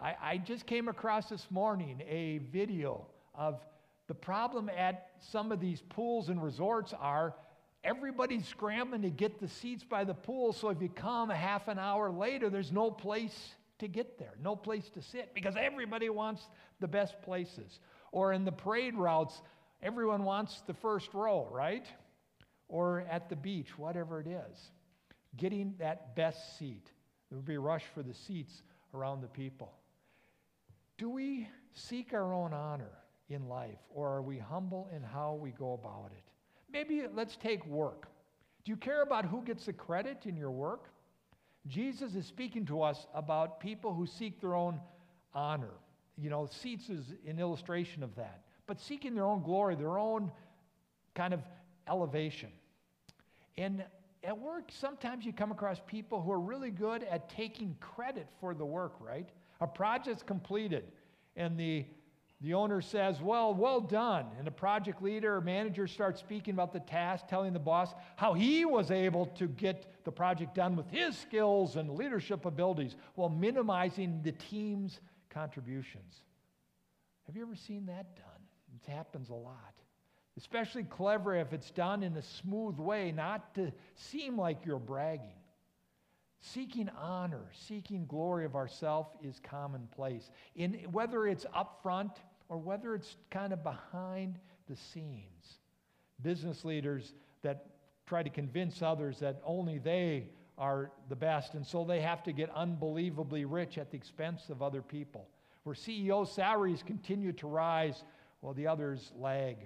I, 0.00 0.14
I 0.22 0.38
just 0.38 0.66
came 0.66 0.88
across 0.88 1.28
this 1.28 1.46
morning 1.50 2.02
a 2.08 2.38
video 2.52 3.06
of 3.34 3.60
the 4.06 4.14
problem 4.14 4.70
at 4.76 5.08
some 5.20 5.52
of 5.52 5.60
these 5.60 5.80
pools 5.80 6.28
and 6.28 6.42
resorts 6.42 6.92
are 6.98 7.34
everybody's 7.82 8.46
scrambling 8.46 9.02
to 9.02 9.10
get 9.10 9.40
the 9.40 9.48
seats 9.48 9.84
by 9.84 10.04
the 10.04 10.14
pool, 10.14 10.52
so 10.52 10.68
if 10.68 10.80
you 10.80 10.88
come 10.88 11.30
half 11.30 11.68
an 11.68 11.78
hour 11.78 12.10
later, 12.10 12.50
there's 12.50 12.72
no 12.72 12.90
place 12.90 13.54
to 13.78 13.88
get 13.88 14.18
there, 14.18 14.34
no 14.42 14.54
place 14.56 14.88
to 14.90 15.02
sit, 15.02 15.34
because 15.34 15.54
everybody 15.58 16.08
wants 16.08 16.48
the 16.80 16.88
best 16.88 17.20
places. 17.22 17.80
Or 18.12 18.32
in 18.32 18.44
the 18.44 18.52
parade 18.52 18.94
routes, 18.94 19.40
everyone 19.82 20.24
wants 20.24 20.62
the 20.66 20.74
first 20.74 21.12
row, 21.12 21.48
right? 21.50 21.86
Or 22.68 23.04
at 23.10 23.28
the 23.28 23.36
beach, 23.36 23.76
whatever 23.78 24.20
it 24.20 24.26
is. 24.26 24.70
Getting 25.36 25.74
that 25.78 26.14
best 26.14 26.58
seat. 26.58 26.90
There 27.28 27.38
would 27.38 27.46
be 27.46 27.54
a 27.54 27.60
rush 27.60 27.84
for 27.94 28.02
the 28.02 28.14
seats 28.14 28.62
around 28.94 29.20
the 29.20 29.28
people. 29.28 29.72
Do 30.96 31.10
we 31.10 31.48
seek 31.72 32.14
our 32.14 32.32
own 32.32 32.52
honor 32.52 32.92
in 33.28 33.48
life, 33.48 33.78
or 33.94 34.08
are 34.08 34.22
we 34.22 34.38
humble 34.38 34.88
in 34.94 35.02
how 35.02 35.34
we 35.34 35.50
go 35.50 35.72
about 35.72 36.10
it? 36.12 36.24
Maybe 36.72 37.02
let's 37.14 37.36
take 37.36 37.64
work. 37.66 38.08
Do 38.64 38.72
you 38.72 38.76
care 38.76 39.02
about 39.02 39.24
who 39.24 39.42
gets 39.42 39.66
the 39.66 39.72
credit 39.72 40.26
in 40.26 40.36
your 40.36 40.50
work? 40.50 40.88
Jesus 41.66 42.14
is 42.14 42.26
speaking 42.26 42.66
to 42.66 42.82
us 42.82 43.06
about 43.14 43.60
people 43.60 43.94
who 43.94 44.06
seek 44.06 44.40
their 44.40 44.54
own 44.54 44.80
honor. 45.32 45.74
You 46.16 46.30
know, 46.30 46.46
seats 46.46 46.90
is 46.90 47.12
an 47.26 47.38
illustration 47.38 48.02
of 48.02 48.14
that. 48.16 48.42
But 48.66 48.80
seeking 48.80 49.14
their 49.14 49.24
own 49.24 49.42
glory, 49.42 49.74
their 49.74 49.98
own 49.98 50.30
kind 51.14 51.34
of 51.34 51.40
elevation. 51.88 52.50
And 53.56 53.84
at 54.22 54.38
work, 54.38 54.70
sometimes 54.70 55.24
you 55.24 55.32
come 55.32 55.52
across 55.52 55.80
people 55.86 56.20
who 56.20 56.32
are 56.32 56.40
really 56.40 56.70
good 56.70 57.04
at 57.04 57.28
taking 57.28 57.76
credit 57.80 58.26
for 58.40 58.54
the 58.54 58.64
work, 58.64 58.94
right? 59.00 59.28
A 59.60 59.66
project's 59.66 60.22
completed, 60.22 60.84
and 61.36 61.58
the, 61.58 61.84
the 62.44 62.52
owner 62.52 62.82
says, 62.82 63.22
Well, 63.22 63.54
well 63.54 63.80
done. 63.80 64.26
And 64.36 64.46
the 64.46 64.50
project 64.50 65.02
leader 65.02 65.36
or 65.36 65.40
manager 65.40 65.86
starts 65.86 66.20
speaking 66.20 66.52
about 66.52 66.74
the 66.74 66.80
task, 66.80 67.26
telling 67.26 67.54
the 67.54 67.58
boss 67.58 67.94
how 68.16 68.34
he 68.34 68.66
was 68.66 68.90
able 68.90 69.26
to 69.38 69.48
get 69.48 70.04
the 70.04 70.12
project 70.12 70.54
done 70.54 70.76
with 70.76 70.90
his 70.90 71.16
skills 71.16 71.76
and 71.76 71.88
leadership 71.96 72.44
abilities 72.44 72.96
while 73.14 73.30
minimizing 73.30 74.20
the 74.22 74.32
team's 74.32 75.00
contributions. 75.30 76.20
Have 77.26 77.34
you 77.34 77.42
ever 77.42 77.56
seen 77.56 77.86
that 77.86 78.14
done? 78.14 78.26
It 78.84 78.90
happens 78.92 79.30
a 79.30 79.34
lot. 79.34 79.72
Especially 80.36 80.82
clever 80.82 81.34
if 81.34 81.54
it's 81.54 81.70
done 81.70 82.02
in 82.02 82.14
a 82.16 82.22
smooth 82.22 82.78
way, 82.78 83.10
not 83.10 83.54
to 83.54 83.72
seem 83.94 84.36
like 84.36 84.66
you're 84.66 84.78
bragging. 84.78 85.40
Seeking 86.40 86.90
honor, 87.00 87.46
seeking 87.54 88.04
glory 88.04 88.44
of 88.44 88.54
ourself 88.54 89.06
is 89.22 89.40
commonplace. 89.42 90.30
In 90.54 90.74
whether 90.92 91.26
it's 91.26 91.46
up 91.54 91.80
front 91.82 92.10
or 92.48 92.58
whether 92.58 92.94
it's 92.94 93.16
kind 93.30 93.52
of 93.52 93.62
behind 93.62 94.38
the 94.68 94.76
scenes. 94.76 95.58
Business 96.22 96.64
leaders 96.64 97.12
that 97.42 97.66
try 98.06 98.22
to 98.22 98.30
convince 98.30 98.82
others 98.82 99.18
that 99.20 99.40
only 99.44 99.78
they 99.78 100.28
are 100.56 100.92
the 101.08 101.16
best, 101.16 101.54
and 101.54 101.66
so 101.66 101.84
they 101.84 102.00
have 102.00 102.22
to 102.22 102.32
get 102.32 102.50
unbelievably 102.54 103.44
rich 103.44 103.78
at 103.78 103.90
the 103.90 103.96
expense 103.96 104.50
of 104.50 104.62
other 104.62 104.82
people. 104.82 105.28
Where 105.64 105.74
CEO 105.74 106.28
salaries 106.28 106.82
continue 106.84 107.32
to 107.32 107.46
rise 107.46 108.04
while 108.40 108.54
the 108.54 108.66
others 108.66 109.12
lag. 109.18 109.56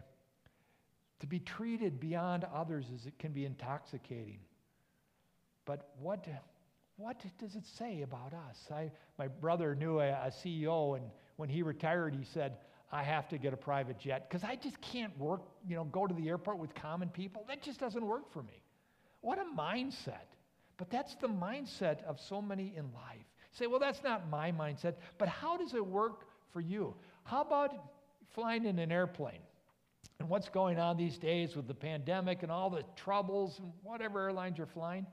To 1.20 1.26
be 1.26 1.40
treated 1.40 1.98
beyond 1.98 2.46
others 2.54 2.86
is 2.94 3.06
it 3.06 3.18
can 3.18 3.32
be 3.32 3.44
intoxicating. 3.44 4.38
But 5.64 5.90
what, 6.00 6.26
what 6.96 7.22
does 7.38 7.56
it 7.56 7.66
say 7.66 8.02
about 8.02 8.32
us? 8.32 8.68
I, 8.72 8.90
my 9.18 9.26
brother 9.26 9.74
knew 9.74 9.98
a, 9.98 10.10
a 10.10 10.30
CEO, 10.30 10.96
and 10.96 11.04
when 11.36 11.48
he 11.48 11.62
retired, 11.62 12.14
he 12.14 12.24
said, 12.24 12.56
I 12.90 13.02
have 13.02 13.28
to 13.28 13.38
get 13.38 13.52
a 13.52 13.56
private 13.56 13.98
jet 13.98 14.28
because 14.28 14.44
I 14.44 14.56
just 14.56 14.80
can't 14.80 15.16
work, 15.18 15.42
you 15.66 15.76
know, 15.76 15.84
go 15.84 16.06
to 16.06 16.14
the 16.14 16.28
airport 16.28 16.58
with 16.58 16.74
common 16.74 17.08
people. 17.10 17.44
That 17.48 17.62
just 17.62 17.78
doesn't 17.78 18.04
work 18.04 18.32
for 18.32 18.42
me. 18.42 18.62
What 19.20 19.38
a 19.38 19.44
mindset. 19.58 20.26
But 20.78 20.90
that's 20.90 21.14
the 21.16 21.28
mindset 21.28 22.02
of 22.04 22.20
so 22.20 22.40
many 22.40 22.72
in 22.76 22.84
life. 22.94 23.26
say, 23.52 23.66
well, 23.66 23.80
that's 23.80 24.02
not 24.02 24.30
my 24.30 24.52
mindset, 24.52 24.94
but 25.18 25.28
how 25.28 25.56
does 25.56 25.74
it 25.74 25.84
work 25.84 26.28
for 26.52 26.60
you? 26.60 26.94
How 27.24 27.42
about 27.42 27.74
flying 28.34 28.64
in 28.64 28.78
an 28.78 28.92
airplane? 28.92 29.40
And 30.20 30.28
what's 30.28 30.48
going 30.48 30.78
on 30.78 30.96
these 30.96 31.18
days 31.18 31.56
with 31.56 31.66
the 31.66 31.74
pandemic 31.74 32.42
and 32.42 32.50
all 32.50 32.70
the 32.70 32.84
troubles 32.96 33.58
and 33.58 33.72
whatever 33.82 34.20
airlines 34.20 34.58
you're 34.58 34.66
flying? 34.66 35.06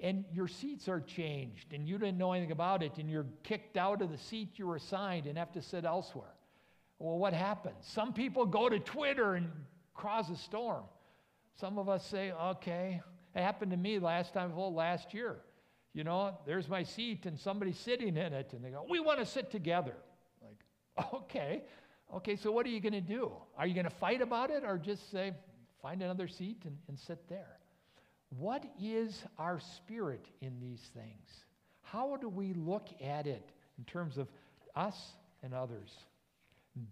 and 0.00 0.24
your 0.32 0.46
seats 0.46 0.88
are 0.88 1.00
changed 1.00 1.72
and 1.72 1.88
you 1.88 1.98
didn't 1.98 2.18
know 2.18 2.32
anything 2.32 2.52
about 2.52 2.82
it 2.82 2.98
and 2.98 3.10
you're 3.10 3.26
kicked 3.42 3.76
out 3.76 4.02
of 4.02 4.10
the 4.10 4.18
seat 4.18 4.58
you 4.58 4.66
were 4.66 4.76
assigned 4.76 5.26
and 5.26 5.38
have 5.38 5.52
to 5.52 5.62
sit 5.62 5.84
elsewhere. 5.84 6.35
Well, 6.98 7.18
what 7.18 7.32
happens? 7.32 7.76
Some 7.82 8.12
people 8.12 8.46
go 8.46 8.68
to 8.68 8.78
Twitter 8.78 9.34
and 9.34 9.50
cause 9.94 10.30
a 10.30 10.36
storm. 10.36 10.84
Some 11.60 11.78
of 11.78 11.88
us 11.88 12.06
say, 12.06 12.32
okay, 12.32 13.00
it 13.34 13.42
happened 13.42 13.70
to 13.70 13.76
me 13.76 13.98
last 13.98 14.32
time, 14.32 14.54
well, 14.54 14.72
last 14.72 15.12
year. 15.12 15.36
You 15.92 16.04
know, 16.04 16.36
there's 16.46 16.68
my 16.68 16.82
seat 16.82 17.24
and 17.26 17.38
somebody's 17.38 17.78
sitting 17.78 18.16
in 18.16 18.32
it 18.32 18.52
and 18.52 18.64
they 18.64 18.70
go, 18.70 18.84
we 18.88 19.00
want 19.00 19.18
to 19.18 19.26
sit 19.26 19.50
together. 19.50 19.94
Like, 20.42 21.12
okay, 21.14 21.62
okay, 22.14 22.36
so 22.36 22.52
what 22.52 22.66
are 22.66 22.70
you 22.70 22.80
going 22.80 22.92
to 22.92 23.00
do? 23.00 23.32
Are 23.56 23.66
you 23.66 23.74
going 23.74 23.84
to 23.84 23.90
fight 23.90 24.20
about 24.20 24.50
it 24.50 24.62
or 24.64 24.76
just 24.78 25.10
say, 25.10 25.32
find 25.80 26.02
another 26.02 26.28
seat 26.28 26.62
and, 26.64 26.76
and 26.88 26.98
sit 26.98 27.28
there? 27.28 27.58
What 28.30 28.64
is 28.80 29.22
our 29.38 29.60
spirit 29.60 30.26
in 30.40 30.60
these 30.60 30.82
things? 30.94 31.44
How 31.82 32.16
do 32.16 32.28
we 32.28 32.52
look 32.54 32.88
at 33.02 33.26
it 33.26 33.50
in 33.78 33.84
terms 33.84 34.18
of 34.18 34.28
us 34.74 35.12
and 35.42 35.54
others? 35.54 35.94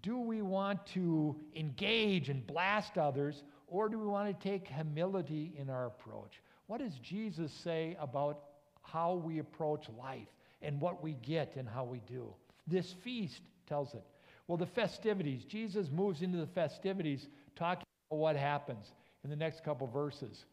Do 0.03 0.19
we 0.19 0.43
want 0.43 0.87
to 0.88 1.37
engage 1.55 2.29
and 2.29 2.47
blast 2.47 2.97
others, 2.97 3.43
or 3.67 3.88
do 3.88 3.99
we 3.99 4.07
want 4.07 4.29
to 4.29 4.49
take 4.49 4.69
humility 4.69 5.53
in 5.59 5.69
our 5.69 5.87
approach? 5.87 6.41
What 6.67 6.81
does 6.81 6.95
Jesus 6.99 7.53
say 7.53 7.97
about 8.00 8.41
how 8.83 9.14
we 9.14 9.38
approach 9.38 9.87
life 9.99 10.29
and 10.62 10.81
what 10.81 11.03
we 11.03 11.14
get 11.23 11.57
and 11.57 11.69
how 11.69 11.85
we 11.85 12.00
do? 12.07 12.33
This 12.67 12.95
feast 13.05 13.43
tells 13.67 13.95
it. 13.95 14.05
Well, 14.47 14.57
the 14.57 14.67
festivities, 14.67 15.45
Jesus 15.45 15.91
moves 15.91 16.23
into 16.23 16.38
the 16.38 16.47
festivities 16.47 17.29
talking 17.57 17.85
about 18.11 18.19
what 18.19 18.37
happens 18.37 18.93
in 19.23 19.31
the 19.31 19.37
next 19.37 19.64
couple 19.64 19.87
verses 19.87 20.45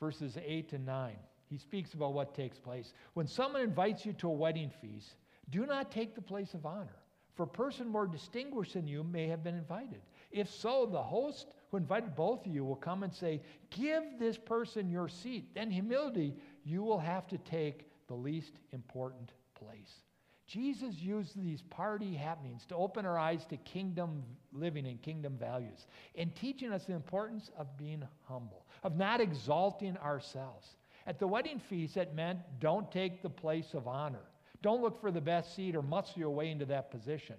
verses 0.00 0.36
8 0.44 0.72
and 0.72 0.86
9. 0.86 1.16
He 1.50 1.58
speaks 1.58 1.94
about 1.94 2.12
what 2.12 2.34
takes 2.34 2.58
place. 2.58 2.92
When 3.14 3.26
someone 3.26 3.62
invites 3.62 4.04
you 4.04 4.12
to 4.14 4.28
a 4.28 4.32
wedding 4.32 4.70
feast, 4.80 5.14
do 5.50 5.66
not 5.66 5.90
take 5.90 6.14
the 6.14 6.22
place 6.22 6.54
of 6.54 6.66
honor, 6.66 6.96
for 7.38 7.44
a 7.44 7.46
person 7.46 7.86
more 7.86 8.08
distinguished 8.08 8.74
than 8.74 8.88
you 8.88 9.04
may 9.04 9.28
have 9.28 9.44
been 9.44 9.54
invited. 9.54 10.00
If 10.32 10.50
so, 10.50 10.86
the 10.86 11.00
host 11.00 11.54
who 11.70 11.76
invited 11.76 12.16
both 12.16 12.44
of 12.44 12.52
you 12.52 12.64
will 12.64 12.74
come 12.74 13.04
and 13.04 13.14
say, 13.14 13.42
Give 13.70 14.02
this 14.18 14.36
person 14.36 14.90
your 14.90 15.06
seat. 15.06 15.54
Then, 15.54 15.70
humility, 15.70 16.34
you 16.64 16.82
will 16.82 16.98
have 16.98 17.28
to 17.28 17.38
take 17.38 17.86
the 18.08 18.14
least 18.16 18.54
important 18.72 19.30
place. 19.54 20.02
Jesus 20.48 20.96
used 20.96 21.40
these 21.40 21.62
party 21.62 22.12
happenings 22.12 22.66
to 22.66 22.74
open 22.74 23.06
our 23.06 23.16
eyes 23.16 23.46
to 23.50 23.56
kingdom 23.58 24.24
living 24.52 24.88
and 24.88 25.00
kingdom 25.00 25.36
values 25.38 25.86
and 26.16 26.34
teaching 26.34 26.72
us 26.72 26.86
the 26.86 26.94
importance 26.94 27.52
of 27.56 27.78
being 27.78 28.02
humble, 28.24 28.66
of 28.82 28.96
not 28.96 29.20
exalting 29.20 29.96
ourselves. 29.98 30.66
At 31.06 31.20
the 31.20 31.28
wedding 31.28 31.60
feast, 31.60 31.96
it 31.96 32.16
meant 32.16 32.40
don't 32.58 32.90
take 32.90 33.22
the 33.22 33.30
place 33.30 33.74
of 33.74 33.86
honor. 33.86 34.24
Don't 34.62 34.82
look 34.82 35.00
for 35.00 35.10
the 35.10 35.20
best 35.20 35.54
seat 35.54 35.76
or 35.76 35.82
muscle 35.82 36.18
your 36.18 36.30
way 36.30 36.50
into 36.50 36.64
that 36.66 36.90
position 36.90 37.36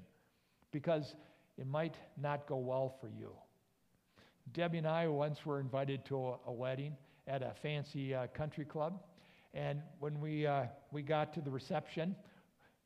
because 0.71 1.15
it 1.57 1.67
might 1.67 1.95
not 2.21 2.47
go 2.47 2.57
well 2.57 2.95
for 3.01 3.09
you. 3.09 3.31
Debbie 4.53 4.79
and 4.79 4.87
I 4.87 5.07
once 5.07 5.45
were 5.45 5.59
invited 5.59 6.05
to 6.05 6.17
a, 6.17 6.35
a 6.47 6.51
wedding 6.51 6.95
at 7.27 7.41
a 7.41 7.53
fancy 7.61 8.15
uh, 8.15 8.27
country 8.27 8.65
club. 8.65 9.01
And 9.53 9.81
when 9.99 10.19
we, 10.19 10.47
uh, 10.47 10.65
we 10.91 11.01
got 11.01 11.33
to 11.33 11.41
the 11.41 11.51
reception, 11.51 12.15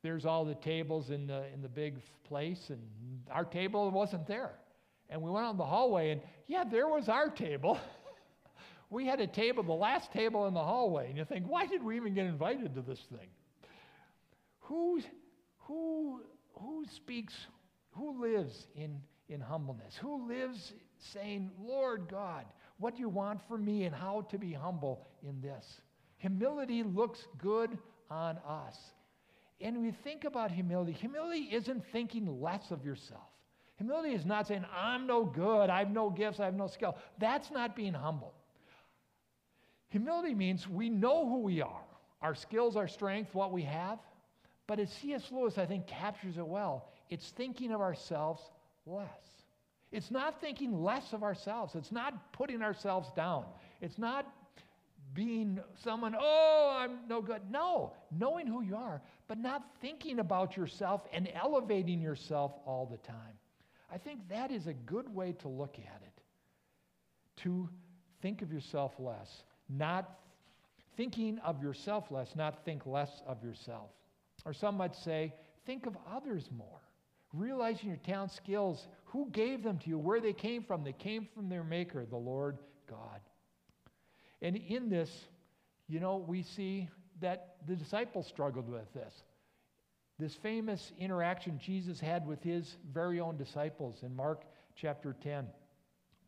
there's 0.02 0.26
all 0.26 0.44
the 0.44 0.54
tables 0.56 1.10
in 1.10 1.26
the, 1.26 1.44
in 1.52 1.62
the 1.62 1.68
big 1.68 1.96
place, 2.24 2.70
and 2.70 2.80
our 3.30 3.44
table 3.44 3.90
wasn't 3.90 4.26
there. 4.26 4.52
And 5.08 5.22
we 5.22 5.30
went 5.30 5.46
out 5.46 5.52
in 5.52 5.56
the 5.56 5.64
hallway, 5.64 6.10
and 6.10 6.20
yeah, 6.46 6.64
there 6.64 6.88
was 6.88 7.08
our 7.08 7.28
table. 7.30 7.78
We 8.90 9.06
had 9.06 9.18
a 9.18 9.26
table, 9.26 9.64
the 9.64 9.72
last 9.72 10.12
table 10.12 10.46
in 10.46 10.54
the 10.54 10.62
hallway, 10.62 11.08
and 11.08 11.16
you 11.16 11.24
think, 11.24 11.46
why 11.48 11.66
did 11.66 11.82
we 11.82 11.96
even 11.96 12.14
get 12.14 12.26
invited 12.26 12.76
to 12.76 12.82
this 12.82 13.00
thing? 13.10 13.26
Who, 14.64 15.00
who, 15.58 16.20
who 16.54 16.84
speaks, 16.94 17.34
who 17.92 18.20
lives 18.20 18.66
in, 18.74 19.00
in 19.28 19.40
humbleness? 19.40 19.96
Who 19.96 20.26
lives 20.26 20.72
saying, 20.98 21.50
Lord 21.60 22.08
God, 22.10 22.44
what 22.78 22.96
do 22.96 23.00
you 23.00 23.08
want 23.08 23.40
from 23.46 23.64
me 23.64 23.84
and 23.84 23.94
how 23.94 24.22
to 24.30 24.38
be 24.38 24.52
humble 24.52 25.06
in 25.22 25.40
this? 25.40 25.80
Humility 26.16 26.82
looks 26.82 27.26
good 27.38 27.76
on 28.10 28.38
us. 28.46 28.76
And 29.60 29.80
we 29.82 29.90
think 29.90 30.24
about 30.24 30.50
humility. 30.50 30.92
Humility 30.92 31.48
isn't 31.52 31.84
thinking 31.92 32.40
less 32.40 32.70
of 32.70 32.84
yourself. 32.84 33.28
Humility 33.76 34.14
is 34.14 34.24
not 34.24 34.46
saying, 34.46 34.64
I'm 34.74 35.06
no 35.06 35.24
good, 35.24 35.68
I 35.68 35.80
have 35.80 35.90
no 35.90 36.10
gifts, 36.10 36.40
I 36.40 36.44
have 36.44 36.54
no 36.54 36.68
skill. 36.68 36.96
That's 37.18 37.50
not 37.50 37.74
being 37.74 37.92
humble. 37.92 38.32
Humility 39.88 40.34
means 40.34 40.68
we 40.68 40.88
know 40.88 41.28
who 41.28 41.40
we 41.40 41.60
are, 41.60 41.84
our 42.22 42.34
skills, 42.34 42.76
our 42.76 42.88
strength, 42.88 43.34
what 43.34 43.52
we 43.52 43.62
have. 43.62 43.98
But 44.66 44.78
as 44.78 44.90
C.S. 44.90 45.30
Lewis, 45.30 45.58
I 45.58 45.66
think, 45.66 45.86
captures 45.86 46.38
it 46.38 46.46
well, 46.46 46.88
it's 47.10 47.30
thinking 47.30 47.72
of 47.72 47.80
ourselves 47.80 48.40
less. 48.86 49.08
It's 49.92 50.10
not 50.10 50.40
thinking 50.40 50.82
less 50.82 51.12
of 51.12 51.22
ourselves. 51.22 51.74
It's 51.74 51.92
not 51.92 52.32
putting 52.32 52.62
ourselves 52.62 53.10
down. 53.14 53.44
It's 53.80 53.98
not 53.98 54.26
being 55.12 55.60
someone, 55.84 56.16
oh, 56.18 56.76
I'm 56.76 56.98
no 57.08 57.22
good. 57.22 57.42
No, 57.50 57.92
knowing 58.10 58.46
who 58.46 58.62
you 58.62 58.74
are, 58.74 59.00
but 59.28 59.38
not 59.38 59.62
thinking 59.80 60.18
about 60.18 60.56
yourself 60.56 61.06
and 61.12 61.28
elevating 61.34 62.00
yourself 62.00 62.52
all 62.66 62.86
the 62.86 62.96
time. 62.98 63.38
I 63.92 63.98
think 63.98 64.28
that 64.28 64.50
is 64.50 64.66
a 64.66 64.74
good 64.74 65.14
way 65.14 65.32
to 65.40 65.48
look 65.48 65.76
at 65.78 66.02
it. 66.02 66.22
To 67.42 67.68
think 68.22 68.42
of 68.42 68.52
yourself 68.52 68.94
less, 68.98 69.44
not 69.68 70.18
thinking 70.96 71.38
of 71.38 71.62
yourself 71.62 72.10
less, 72.10 72.34
not 72.34 72.64
think 72.64 72.86
less 72.86 73.22
of 73.26 73.44
yourself. 73.44 73.90
Or 74.44 74.52
some 74.52 74.76
might 74.76 74.94
say, 74.94 75.34
think 75.66 75.86
of 75.86 75.96
others 76.10 76.48
more. 76.56 76.80
Realizing 77.32 77.88
your 77.88 77.98
talent 77.98 78.30
skills, 78.30 78.86
who 79.06 79.28
gave 79.30 79.62
them 79.62 79.78
to 79.78 79.88
you, 79.88 79.98
where 79.98 80.20
they 80.20 80.32
came 80.32 80.62
from. 80.62 80.84
They 80.84 80.92
came 80.92 81.28
from 81.34 81.48
their 81.48 81.64
Maker, 81.64 82.04
the 82.04 82.16
Lord 82.16 82.58
God. 82.88 83.20
And 84.42 84.56
in 84.56 84.88
this, 84.88 85.10
you 85.88 86.00
know, 86.00 86.16
we 86.16 86.42
see 86.42 86.88
that 87.20 87.56
the 87.66 87.76
disciples 87.76 88.26
struggled 88.26 88.68
with 88.68 88.92
this. 88.92 89.14
This 90.18 90.34
famous 90.34 90.92
interaction 90.98 91.58
Jesus 91.58 91.98
had 91.98 92.26
with 92.26 92.42
his 92.42 92.76
very 92.92 93.20
own 93.20 93.36
disciples 93.36 94.02
in 94.02 94.14
Mark 94.14 94.44
chapter 94.76 95.16
10. 95.22 95.46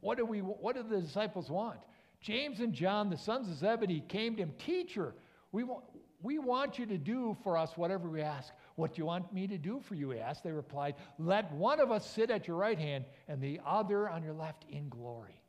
What 0.00 0.18
do, 0.18 0.24
we, 0.24 0.40
what 0.40 0.76
do 0.76 0.82
the 0.82 1.00
disciples 1.00 1.50
want? 1.50 1.78
James 2.20 2.60
and 2.60 2.72
John, 2.72 3.10
the 3.10 3.16
sons 3.16 3.48
of 3.48 3.56
Zebedee, 3.56 4.04
came 4.08 4.36
to 4.36 4.42
him, 4.42 4.52
Teacher, 4.58 5.14
we 5.52 5.64
want, 5.64 5.84
we 6.22 6.38
want 6.38 6.78
you 6.78 6.86
to 6.86 6.98
do 6.98 7.36
for 7.42 7.56
us 7.56 7.76
whatever 7.76 8.08
we 8.08 8.22
ask. 8.22 8.52
What 8.76 8.94
do 8.94 8.98
you 9.00 9.06
want 9.06 9.32
me 9.32 9.46
to 9.46 9.58
do 9.58 9.80
for 9.80 9.94
you? 9.94 10.10
He 10.10 10.20
asked. 10.20 10.44
They 10.44 10.52
replied, 10.52 10.94
Let 11.18 11.52
one 11.52 11.80
of 11.80 11.90
us 11.90 12.08
sit 12.08 12.30
at 12.30 12.48
your 12.48 12.56
right 12.56 12.78
hand 12.78 13.04
and 13.28 13.40
the 13.40 13.60
other 13.66 14.08
on 14.08 14.22
your 14.22 14.32
left 14.32 14.64
in 14.70 14.88
glory. 14.88 15.40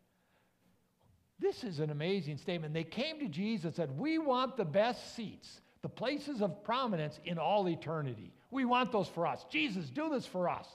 This 1.40 1.64
is 1.64 1.80
an 1.80 1.92
amazing 1.92 2.38
statement. 2.38 2.74
They 2.74 2.84
came 2.84 3.20
to 3.20 3.28
Jesus 3.28 3.66
and 3.66 3.76
said, 3.76 3.98
We 3.98 4.18
want 4.18 4.58
the 4.58 4.66
best 4.66 5.16
seats, 5.16 5.62
the 5.82 5.90
places 5.90 6.42
of 6.42 6.64
prominence 6.64 7.20
in 7.26 7.38
all 7.38 7.70
eternity. 7.70 8.34
We 8.50 8.66
want 8.66 8.92
those 8.92 9.08
for 9.08 9.28
us. 9.28 9.46
Jesus, 9.50 9.90
do 9.90 10.10
this 10.10 10.26
for 10.26 10.50
us. 10.50 10.68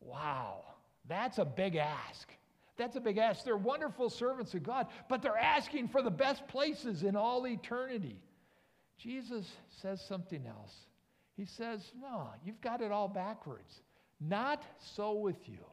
Wow, 0.00 0.64
that's 1.08 1.38
a 1.38 1.44
big 1.44 1.76
ask. 1.76 2.28
That's 2.76 2.96
a 2.96 3.00
big 3.00 3.18
ask. 3.18 3.44
They're 3.44 3.56
wonderful 3.56 4.10
servants 4.10 4.52
of 4.54 4.62
God, 4.62 4.88
but 5.08 5.22
they're 5.22 5.38
asking 5.38 5.88
for 5.88 6.02
the 6.02 6.10
best 6.10 6.46
places 6.48 7.02
in 7.02 7.16
all 7.16 7.46
eternity. 7.46 8.20
Jesus 8.98 9.46
says 9.82 10.00
something 10.00 10.46
else. 10.46 10.74
He 11.36 11.44
says, 11.44 11.80
No, 12.00 12.28
you've 12.44 12.60
got 12.60 12.80
it 12.80 12.90
all 12.90 13.08
backwards. 13.08 13.82
Not 14.20 14.62
so 14.94 15.12
with 15.12 15.48
you. 15.48 15.64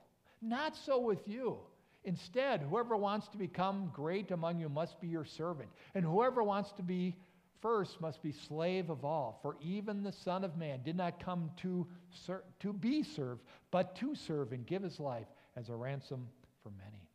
Not 0.42 0.76
so 0.76 1.00
with 1.00 1.26
you. 1.28 1.58
Instead, 2.04 2.62
whoever 2.62 2.98
wants 2.98 3.30
to 3.30 3.38
become 3.38 3.90
great 3.94 4.32
among 4.32 4.60
you 4.60 4.68
must 4.68 5.00
be 5.00 5.08
your 5.08 5.24
servant, 5.24 5.70
and 5.96 6.04
whoever 6.04 6.44
wants 6.44 6.74
to 6.74 6.84
be 6.84 7.16
first 7.62 8.02
must 8.02 8.22
be 8.22 8.34
slave 8.34 8.90
of 8.90 9.06
all. 9.06 9.40
For 9.42 9.56
even 9.62 10.04
the 10.04 10.12
Son 10.12 10.44
of 10.44 10.58
Man 10.58 10.82
did 10.84 10.98
not 10.98 11.24
come 11.24 11.50
to, 11.62 11.88
ser- 12.12 12.44
to 12.60 12.74
be 12.74 13.04
served, 13.04 13.42
but 13.72 13.96
to 13.96 14.16
serve 14.16 14.52
and 14.52 14.66
give 14.66 14.84
his 14.84 15.00
life 15.00 15.28
as 15.56 15.70
a 15.70 15.76
ransom 15.76 16.28
for 16.62 16.72
many. 16.72 17.08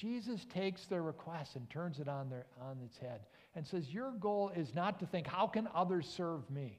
Jesus 0.00 0.46
takes 0.52 0.86
their 0.86 1.02
request 1.02 1.56
and 1.56 1.68
turns 1.68 1.98
it 1.98 2.08
on, 2.08 2.30
their, 2.30 2.46
on 2.60 2.78
its 2.84 2.96
head 2.96 3.20
and 3.54 3.66
says, 3.66 3.92
Your 3.92 4.12
goal 4.12 4.50
is 4.54 4.74
not 4.74 4.98
to 5.00 5.06
think, 5.06 5.26
How 5.26 5.46
can 5.46 5.68
others 5.74 6.08
serve 6.08 6.48
me? 6.50 6.78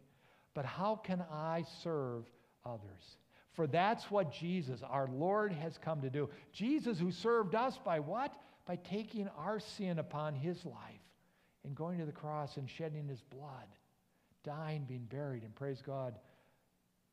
but 0.54 0.66
how 0.66 0.96
can 0.96 1.24
I 1.32 1.64
serve 1.84 2.24
others? 2.66 3.18
For 3.54 3.68
that's 3.68 4.10
what 4.10 4.32
Jesus, 4.32 4.82
our 4.88 5.08
Lord, 5.08 5.52
has 5.52 5.78
come 5.78 6.02
to 6.02 6.10
do. 6.10 6.30
Jesus, 6.54 7.00
who 7.00 7.12
served 7.12 7.56
us 7.56 7.78
by 7.84 8.00
what? 8.00 8.34
By 8.66 8.78
taking 8.78 9.28
our 9.38 9.60
sin 9.60 10.00
upon 10.00 10.36
his 10.36 10.66
life 10.66 10.76
and 11.64 11.76
going 11.76 12.00
to 12.00 12.06
the 12.06 12.12
cross 12.12 12.58
and 12.58 12.70
shedding 12.70 13.08
his 13.08 13.22
blood, 13.22 13.68
dying, 14.44 14.86
being 14.88 15.06
buried, 15.10 15.44
and 15.44 15.54
praise 15.54 15.82
God, 15.82 16.18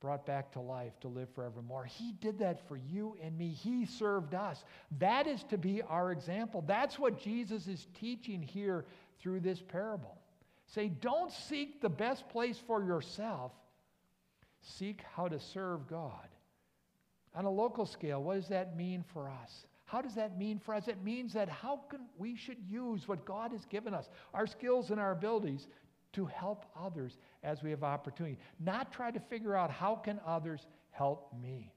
brought 0.00 0.24
back 0.24 0.52
to 0.52 0.60
life 0.60 0.98
to 1.00 1.08
live 1.08 1.28
forevermore. 1.34 1.84
He 1.84 2.12
did 2.20 2.38
that 2.38 2.66
for 2.68 2.76
you 2.76 3.16
and 3.22 3.36
me. 3.36 3.48
He 3.48 3.84
served 3.84 4.34
us. 4.34 4.62
That 4.98 5.26
is 5.26 5.42
to 5.44 5.58
be 5.58 5.82
our 5.82 6.12
example. 6.12 6.62
That's 6.66 6.98
what 6.98 7.20
Jesus 7.20 7.66
is 7.66 7.86
teaching 7.98 8.42
here 8.42 8.84
through 9.20 9.40
this 9.40 9.60
parable. 9.60 10.16
Say, 10.66 10.88
don't 10.88 11.32
seek 11.32 11.80
the 11.80 11.88
best 11.88 12.28
place 12.28 12.58
for 12.66 12.84
yourself, 12.84 13.52
seek 14.60 15.02
how 15.14 15.28
to 15.28 15.40
serve 15.40 15.88
God. 15.88 16.28
On 17.34 17.44
a 17.44 17.50
local 17.50 17.86
scale, 17.86 18.22
what 18.22 18.34
does 18.34 18.48
that 18.48 18.76
mean 18.76 19.04
for 19.12 19.28
us? 19.28 19.66
How 19.86 20.02
does 20.02 20.14
that 20.16 20.38
mean 20.38 20.58
for 20.58 20.74
us? 20.74 20.86
It 20.86 21.02
means 21.02 21.32
that 21.32 21.48
how 21.48 21.80
can 21.88 22.00
we 22.18 22.36
should 22.36 22.58
use 22.68 23.08
what 23.08 23.24
God 23.24 23.52
has 23.52 23.64
given 23.64 23.94
us, 23.94 24.10
our 24.34 24.46
skills 24.46 24.90
and 24.90 25.00
our 25.00 25.12
abilities, 25.12 25.66
to 26.12 26.26
help 26.26 26.64
others 26.78 27.18
as 27.42 27.62
we 27.62 27.70
have 27.70 27.84
opportunity. 27.84 28.38
Not 28.60 28.92
try 28.92 29.10
to 29.10 29.20
figure 29.20 29.54
out 29.54 29.70
how 29.70 29.94
can 29.96 30.20
others 30.26 30.66
help 30.90 31.32
me. 31.40 31.72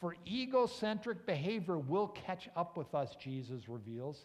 For 0.00 0.16
egocentric 0.26 1.26
behavior 1.26 1.78
will 1.78 2.08
catch 2.08 2.48
up 2.56 2.76
with 2.76 2.94
us, 2.94 3.16
Jesus 3.22 3.68
reveals 3.68 4.24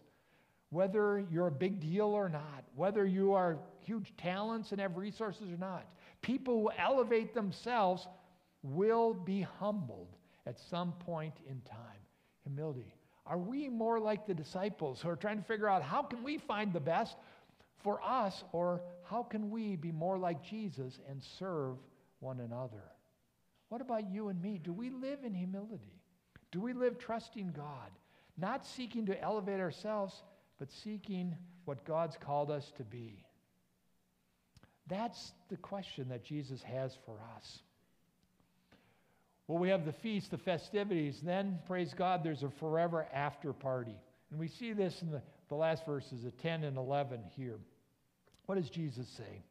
whether 0.72 1.26
you're 1.32 1.48
a 1.48 1.52
big 1.52 1.80
deal 1.80 2.08
or 2.08 2.30
not, 2.30 2.64
whether 2.76 3.06
you 3.06 3.34
are 3.34 3.58
huge 3.80 4.14
talents 4.18 4.72
and 4.72 4.80
have 4.80 4.98
resources 4.98 5.52
or 5.52 5.58
not. 5.58 5.86
People 6.22 6.62
who 6.62 6.72
elevate 6.78 7.34
themselves 7.34 8.08
will 8.62 9.14
be 9.14 9.42
humbled 9.42 10.16
at 10.46 10.60
some 10.60 10.92
point 10.94 11.34
in 11.48 11.62
time. 11.62 11.80
Humility. 12.44 12.94
Are 13.26 13.38
we 13.38 13.70
more 13.70 14.00
like 14.00 14.26
the 14.26 14.34
disciples 14.34 15.02
who 15.02 15.10
are 15.10 15.16
trying 15.16 15.38
to 15.38 15.44
figure 15.44 15.70
out 15.70 15.82
how 15.82 16.04
can 16.04 16.24
we 16.24 16.38
find 16.38 16.74
the 16.74 16.80
best 16.80 17.16
for 17.84 18.02
us 18.04 18.44
or 18.52 18.82
how 19.10 19.24
can 19.24 19.50
we 19.50 19.76
be 19.76 19.92
more 19.92 20.18
like 20.18 20.44
Jesus 20.44 21.00
and 21.10 21.22
serve 21.40 21.78
one 22.20 22.40
another? 22.40 22.84
What 23.70 23.82
about 23.82 24.10
you 24.12 24.30
and 24.30 24.42
me? 24.42 24.60
Do 24.64 24.74
we 24.74 24.90
live 24.90 25.20
in 25.24 25.34
humility? 25.34 26.02
Do 26.52 26.60
we 26.60 26.74
live 26.74 26.98
trusting 26.98 27.54
God, 27.56 27.92
not 28.38 28.66
seeking 28.66 29.06
to 29.08 29.22
elevate 29.22 29.60
ourselves, 29.60 30.24
but 30.60 30.72
seeking 30.72 31.36
what 31.66 31.86
God's 31.86 32.18
called 32.18 32.52
us 32.52 32.72
to 32.78 32.84
be. 32.84 33.24
That's 34.88 35.34
the 35.50 35.58
question 35.58 36.10
that 36.10 36.24
Jesus 36.24 36.64
has 36.64 36.98
for 37.06 37.16
us. 37.36 37.60
Well, 39.48 39.60
we 39.60 39.70
have 39.70 39.86
the 39.86 39.94
feast, 39.94 40.32
the 40.32 40.38
festivities. 40.38 41.22
Then, 41.22 41.60
praise 41.68 41.94
God, 41.94 42.24
there's 42.24 42.44
a 42.44 42.50
forever 42.50 43.08
after 43.14 43.54
party. 43.54 43.96
And 44.32 44.40
we 44.40 44.48
see 44.48 44.74
this 44.74 45.02
in 45.02 45.12
the, 45.12 45.22
the 45.48 45.56
last 45.56 45.86
verses, 45.86 46.24
the 46.24 46.32
10 46.32 46.64
and 46.64 46.78
11 46.78 47.22
here. 47.36 47.60
What 48.50 48.56
does 48.56 48.72
Jesus 48.72 49.08
say? 49.08 49.44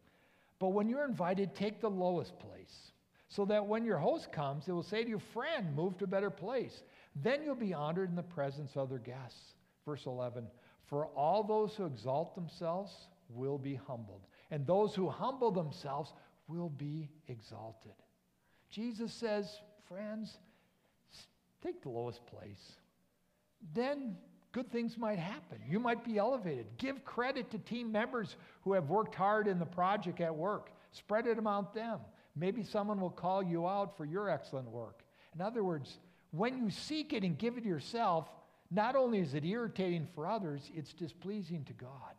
But 0.59 0.71
when 0.71 0.89
you're 0.89 1.05
invited, 1.05 1.55
take 1.55 1.81
the 1.81 1.89
lowest 1.89 2.37
place, 2.41 2.91
so 3.29 3.45
that 3.45 3.65
when 3.65 3.85
your 3.85 3.97
host 3.97 4.33
comes, 4.33 4.67
it 4.67 4.73
will 4.73 4.83
say 4.83 5.05
to 5.05 5.09
you, 5.09 5.21
Friend, 5.33 5.73
move 5.77 5.97
to 5.99 6.05
a 6.05 6.09
better 6.09 6.31
place. 6.31 6.83
Then 7.15 7.45
you'll 7.45 7.55
be 7.55 7.73
honored 7.73 8.11
in 8.11 8.17
the 8.17 8.25
presence 8.25 8.73
of 8.75 8.89
other 8.89 8.99
guests. 8.99 9.55
Verse 9.87 10.05
11 10.07 10.49
for 10.89 11.07
all 11.15 11.45
those 11.45 11.77
who 11.77 11.87
exalt 11.87 12.35
themselves 12.35 12.93
will 13.29 13.57
be 13.57 13.77
humbled, 13.77 14.27
and 14.51 14.67
those 14.67 14.97
who 14.97 15.09
humble 15.09 15.53
themselves 15.53 16.13
will 16.49 16.71
be 16.71 17.09
exalted. 17.29 17.95
Jesus 18.69 19.13
says, 19.13 19.61
friends, 19.87 20.39
take 21.63 21.83
the 21.83 21.89
lowest 21.89 22.27
place. 22.27 22.73
Then 23.73 24.17
good 24.59 24.73
things 24.73 24.99
might 24.99 25.21
happen. 25.21 25.59
You 25.69 25.79
might 25.79 26.03
be 26.03 26.19
elevated. 26.19 26.67
Give 26.79 27.05
credit 27.05 27.49
to 27.53 27.59
team 27.59 27.93
members 27.93 28.35
who 28.63 28.73
have 28.73 28.89
worked 28.89 29.15
hard 29.15 29.47
in 29.47 29.61
the 29.61 29.67
project 29.67 30.21
at 30.21 30.35
work. 30.35 30.73
Spread 30.91 31.29
it 31.29 31.39
among 31.39 31.69
them. 31.75 32.01
Maybe 32.35 32.65
someone 32.65 33.01
will 33.01 33.09
call 33.09 33.41
you 33.41 33.69
out 33.69 33.97
for 33.97 34.05
your 34.05 34.29
excellent 34.29 34.69
work. 34.69 35.05
In 35.33 35.41
other 35.41 35.63
words, 35.63 35.99
when 36.33 36.59
you 36.59 36.71
seek 36.71 37.13
it 37.13 37.23
and 37.23 37.39
give 37.39 37.57
it 37.57 37.65
yourself, 37.65 38.29
Not 38.71 38.97
only 38.97 39.21
is 39.21 39.35
it 39.35 39.45
irritating 39.45 40.07
for 40.15 40.27
others, 40.27 40.71
it's 40.75 40.93
displeasing 40.93 41.65
to 41.65 41.73
God. 41.73 42.15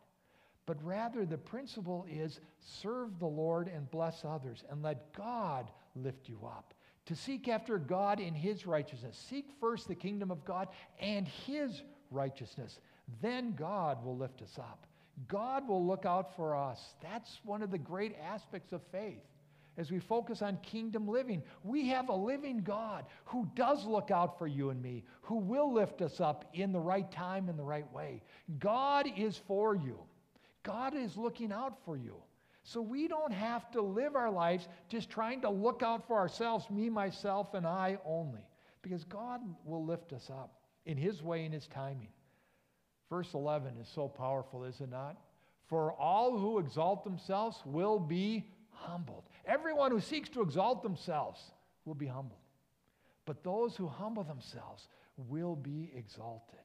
But 0.66 0.82
rather, 0.84 1.24
the 1.24 1.38
principle 1.38 2.06
is 2.10 2.40
serve 2.58 3.18
the 3.18 3.26
Lord 3.26 3.68
and 3.68 3.90
bless 3.90 4.24
others, 4.24 4.64
and 4.70 4.82
let 4.82 5.12
God 5.12 5.70
lift 5.94 6.28
you 6.28 6.40
up. 6.44 6.74
To 7.06 7.16
seek 7.16 7.48
after 7.48 7.78
God 7.78 8.20
in 8.20 8.34
His 8.34 8.66
righteousness. 8.66 9.20
Seek 9.28 9.46
first 9.60 9.88
the 9.88 9.94
kingdom 9.94 10.30
of 10.30 10.44
God 10.44 10.68
and 11.00 11.26
His 11.26 11.82
righteousness. 12.10 12.78
Then 13.22 13.54
God 13.56 14.04
will 14.04 14.16
lift 14.16 14.42
us 14.42 14.58
up. 14.58 14.86
God 15.28 15.68
will 15.68 15.84
look 15.84 16.06
out 16.06 16.34
for 16.36 16.56
us. 16.56 16.94
That's 17.02 17.40
one 17.44 17.62
of 17.62 17.70
the 17.70 17.78
great 17.78 18.16
aspects 18.32 18.72
of 18.72 18.80
faith. 18.90 19.22
As 19.76 19.90
we 19.90 19.98
focus 19.98 20.42
on 20.42 20.58
kingdom 20.62 21.08
living, 21.08 21.42
we 21.62 21.88
have 21.88 22.08
a 22.08 22.14
living 22.14 22.60
God 22.60 23.04
who 23.24 23.48
does 23.54 23.86
look 23.86 24.10
out 24.10 24.38
for 24.38 24.46
you 24.46 24.70
and 24.70 24.82
me, 24.82 25.04
who 25.22 25.36
will 25.36 25.72
lift 25.72 26.02
us 26.02 26.20
up 26.20 26.44
in 26.52 26.72
the 26.72 26.80
right 26.80 27.10
time 27.10 27.48
and 27.48 27.58
the 27.58 27.64
right 27.64 27.90
way. 27.92 28.22
God 28.58 29.06
is 29.16 29.40
for 29.46 29.74
you, 29.74 29.98
God 30.62 30.94
is 30.94 31.16
looking 31.16 31.52
out 31.52 31.78
for 31.84 31.96
you. 31.96 32.16
So 32.62 32.82
we 32.82 33.08
don't 33.08 33.32
have 33.32 33.70
to 33.70 33.80
live 33.80 34.16
our 34.16 34.30
lives 34.30 34.68
just 34.88 35.08
trying 35.08 35.40
to 35.42 35.50
look 35.50 35.82
out 35.82 36.06
for 36.06 36.18
ourselves, 36.18 36.68
me, 36.68 36.90
myself, 36.90 37.54
and 37.54 37.66
I 37.66 37.98
only, 38.04 38.42
because 38.82 39.04
God 39.04 39.40
will 39.64 39.84
lift 39.84 40.12
us 40.12 40.28
up 40.30 40.59
in 40.90 40.98
His 40.98 41.22
way 41.22 41.44
and 41.44 41.54
His 41.54 41.68
timing. 41.68 42.08
Verse 43.08 43.32
11 43.32 43.76
is 43.80 43.88
so 43.88 44.08
powerful, 44.08 44.64
is 44.64 44.80
it 44.80 44.90
not? 44.90 45.16
For 45.68 45.92
all 45.92 46.36
who 46.36 46.58
exalt 46.58 47.04
themselves 47.04 47.58
will 47.64 48.00
be 48.00 48.48
humbled. 48.72 49.24
Everyone 49.46 49.92
who 49.92 50.00
seeks 50.00 50.28
to 50.30 50.42
exalt 50.42 50.82
themselves 50.82 51.40
will 51.84 51.94
be 51.94 52.06
humbled. 52.06 52.40
But 53.24 53.44
those 53.44 53.76
who 53.76 53.86
humble 53.86 54.24
themselves 54.24 54.88
will 55.16 55.54
be 55.54 55.92
exalted. 55.94 56.58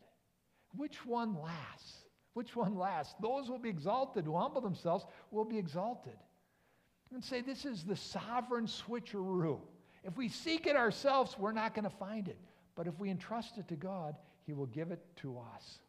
Which 0.76 1.06
one 1.06 1.40
lasts? 1.40 1.98
Which 2.34 2.56
one 2.56 2.76
lasts? 2.76 3.14
Those 3.22 3.46
who 3.46 3.54
will 3.54 3.60
be 3.60 3.70
exalted 3.70 4.26
who 4.26 4.36
humble 4.36 4.62
themselves 4.62 5.06
will 5.30 5.46
be 5.46 5.60
exalted. 5.60 6.18
And 7.14 7.24
say 7.24 7.42
this 7.42 7.64
is 7.64 7.84
the 7.84 7.96
sovereign 7.96 8.66
switcheroo. 8.66 9.60
If 10.04 10.18
we 10.18 10.30
seek 10.30 10.66
it 10.66 10.76
ourselves, 10.76 11.38
we're 11.38 11.52
not 11.52 11.76
going 11.76 11.86
to 11.86 11.96
find 11.96 12.28
it. 12.28 12.38
But 12.76 12.88
if 12.88 13.00
we 13.00 13.10
entrust 13.10 13.58
it 13.58 13.68
to 13.70 13.76
God, 13.76 14.16
He 14.46 14.54
will 14.54 14.66
give 14.68 14.92
it 14.92 15.02
to 15.18 15.38
us. 15.38 15.80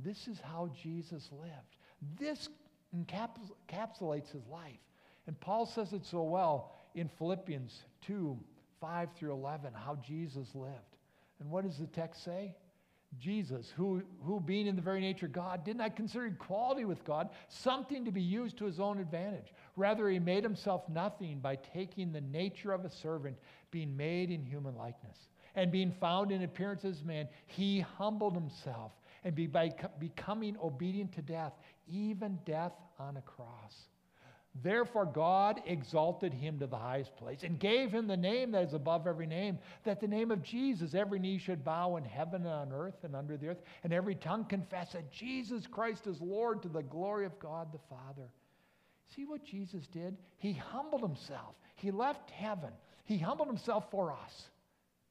This 0.00 0.28
is 0.28 0.40
how 0.40 0.70
Jesus 0.82 1.28
lived. 1.32 1.76
This 2.18 2.48
encapsulates 2.94 4.32
his 4.32 4.46
life. 4.50 4.78
And 5.26 5.38
Paul 5.40 5.66
says 5.66 5.92
it 5.92 6.04
so 6.04 6.22
well 6.22 6.72
in 6.94 7.08
Philippians 7.08 7.84
2 8.06 8.38
5 8.80 9.08
through 9.16 9.32
11, 9.32 9.72
how 9.72 9.96
Jesus 10.06 10.48
lived. 10.54 10.74
And 11.40 11.50
what 11.50 11.64
does 11.64 11.78
the 11.78 11.86
text 11.86 12.22
say? 12.22 12.54
Jesus, 13.18 13.72
who, 13.76 14.02
who 14.22 14.40
being 14.40 14.66
in 14.66 14.76
the 14.76 14.82
very 14.82 15.00
nature 15.00 15.24
of 15.24 15.32
God, 15.32 15.64
did 15.64 15.76
not 15.76 15.96
consider 15.96 16.26
equality 16.26 16.84
with 16.84 17.02
God 17.04 17.30
something 17.48 18.04
to 18.04 18.10
be 18.10 18.20
used 18.20 18.58
to 18.58 18.66
his 18.66 18.80
own 18.80 18.98
advantage. 18.98 19.54
Rather, 19.76 20.10
he 20.10 20.18
made 20.18 20.42
himself 20.42 20.86
nothing 20.88 21.38
by 21.38 21.56
taking 21.56 22.12
the 22.12 22.20
nature 22.20 22.72
of 22.72 22.84
a 22.84 22.90
servant, 22.90 23.36
being 23.70 23.96
made 23.96 24.30
in 24.30 24.44
human 24.44 24.76
likeness. 24.76 25.16
And 25.54 25.70
being 25.70 25.92
found 26.00 26.32
in 26.32 26.42
appearance 26.42 26.84
as 26.84 27.02
man, 27.04 27.28
he 27.46 27.80
humbled 27.80 28.34
himself 28.34 28.92
and 29.22 29.34
be 29.34 29.46
by 29.46 29.72
becoming 29.98 30.56
obedient 30.62 31.12
to 31.14 31.22
death, 31.22 31.52
even 31.86 32.38
death 32.44 32.72
on 32.98 33.16
a 33.16 33.22
cross. 33.22 33.74
Therefore, 34.62 35.04
God 35.04 35.60
exalted 35.66 36.32
him 36.32 36.60
to 36.60 36.68
the 36.68 36.76
highest 36.76 37.16
place 37.16 37.42
and 37.42 37.58
gave 37.58 37.90
him 37.90 38.06
the 38.06 38.16
name 38.16 38.52
that 38.52 38.62
is 38.62 38.72
above 38.72 39.08
every 39.08 39.26
name, 39.26 39.58
that 39.82 40.00
the 40.00 40.06
name 40.06 40.30
of 40.30 40.44
Jesus 40.44 40.94
every 40.94 41.18
knee 41.18 41.38
should 41.38 41.64
bow 41.64 41.96
in 41.96 42.04
heaven 42.04 42.42
and 42.42 42.50
on 42.50 42.72
earth 42.72 43.02
and 43.02 43.16
under 43.16 43.36
the 43.36 43.48
earth, 43.48 43.62
and 43.82 43.92
every 43.92 44.14
tongue 44.14 44.44
confess 44.44 44.92
that 44.92 45.10
Jesus 45.10 45.66
Christ 45.66 46.06
is 46.06 46.20
Lord 46.20 46.62
to 46.62 46.68
the 46.68 46.82
glory 46.82 47.26
of 47.26 47.36
God 47.40 47.72
the 47.72 47.80
Father. 47.90 48.28
See 49.16 49.24
what 49.24 49.44
Jesus 49.44 49.88
did? 49.88 50.16
He 50.36 50.52
humbled 50.52 51.02
himself. 51.02 51.56
He 51.74 51.90
left 51.90 52.30
heaven. 52.30 52.70
He 53.06 53.18
humbled 53.18 53.48
himself 53.48 53.84
for 53.90 54.12
us. 54.12 54.50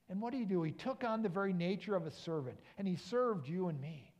And 0.09 0.21
what 0.21 0.31
did 0.31 0.39
he 0.39 0.45
do? 0.45 0.63
He 0.63 0.71
took 0.71 1.03
on 1.03 1.21
the 1.21 1.29
very 1.29 1.53
nature 1.53 1.95
of 1.95 2.05
a 2.05 2.11
servant, 2.11 2.59
and 2.77 2.87
he 2.87 2.95
served 2.95 3.47
you 3.47 3.69
and 3.69 3.79
me. 3.79 4.13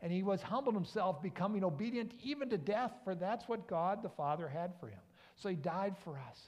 And 0.00 0.12
he 0.12 0.22
was 0.22 0.42
humbled 0.42 0.74
himself, 0.74 1.22
becoming 1.22 1.64
obedient 1.64 2.12
even 2.22 2.48
to 2.50 2.58
death, 2.58 2.92
for 3.04 3.14
that's 3.14 3.48
what 3.48 3.66
God 3.66 4.02
the 4.02 4.08
Father 4.08 4.48
had 4.48 4.72
for 4.78 4.88
him. 4.88 5.00
So 5.36 5.48
he 5.48 5.56
died 5.56 5.96
for 6.04 6.18
us. 6.18 6.38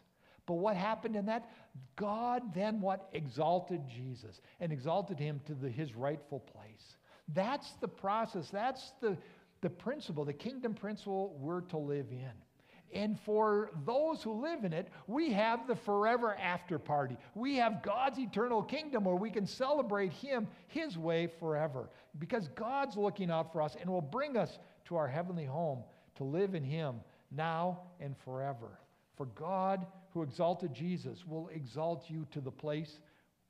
But 0.47 0.55
what 0.55 0.77
happened 0.77 1.17
in 1.17 1.27
that? 1.27 1.49
God 1.97 2.55
then 2.55 2.81
what? 2.81 3.09
Exalted 3.13 3.83
Jesus 3.89 4.41
and 4.61 4.73
exalted 4.73 5.19
him 5.19 5.41
to 5.47 5.55
the, 5.55 5.69
his 5.69 5.95
rightful 5.95 6.41
place. 6.41 6.97
That's 7.35 7.73
the 7.81 7.89
process. 7.89 8.51
That's 8.51 8.93
the, 9.01 9.17
the 9.61 9.71
principle, 9.71 10.25
the 10.25 10.33
kingdom 10.33 10.75
principle 10.75 11.37
we're 11.39 11.61
to 11.63 11.79
live 11.79 12.07
in. 12.11 12.33
And 12.93 13.19
for 13.21 13.71
those 13.87 14.23
who 14.23 14.33
live 14.43 14.65
in 14.65 14.73
it, 14.73 14.89
we 15.07 15.33
have 15.33 15.67
the 15.67 15.77
forever 15.77 16.35
after 16.35 16.79
party. 16.79 17.17
We 17.35 17.57
have 17.57 17.83
God's 17.83 18.19
eternal 18.19 18.63
kingdom 18.63 19.05
where 19.05 19.17
we 19.17 19.31
can 19.31 19.47
celebrate 19.47 20.13
Him 20.13 20.49
His 20.69 20.99
way 20.99 21.29
forever 21.39 21.89
because 22.19 22.49
God's 22.49 22.97
looking 22.97 23.31
out 23.31 23.53
for 23.53 23.63
us 23.63 23.77
and 23.81 23.89
will 23.89 24.01
bring 24.01 24.37
us 24.37 24.59
to 24.87 24.97
our 24.97 25.07
heavenly 25.07 25.45
home 25.45 25.85
to 26.17 26.25
live 26.25 26.55
in 26.55 26.65
Him 26.65 26.97
now 27.31 27.81
and 28.01 28.17
forever. 28.25 28.79
For 29.17 29.27
God, 29.27 29.87
who 30.13 30.23
exalted 30.23 30.75
Jesus, 30.75 31.25
will 31.27 31.49
exalt 31.49 32.09
you 32.09 32.27
to 32.33 32.41
the 32.41 32.51
place 32.51 32.99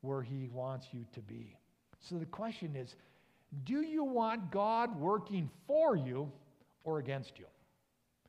where 0.02 0.22
He 0.22 0.48
wants 0.52 0.88
you 0.92 1.06
to 1.14 1.20
be. 1.20 1.56
So 2.00 2.16
the 2.16 2.26
question 2.26 2.76
is 2.76 2.94
do 3.64 3.80
you 3.82 4.04
want 4.04 4.50
God 4.50 4.98
working 4.98 5.50
for 5.66 5.96
you 5.96 6.30
or 6.84 6.98
against 6.98 7.38
you? 7.38 7.46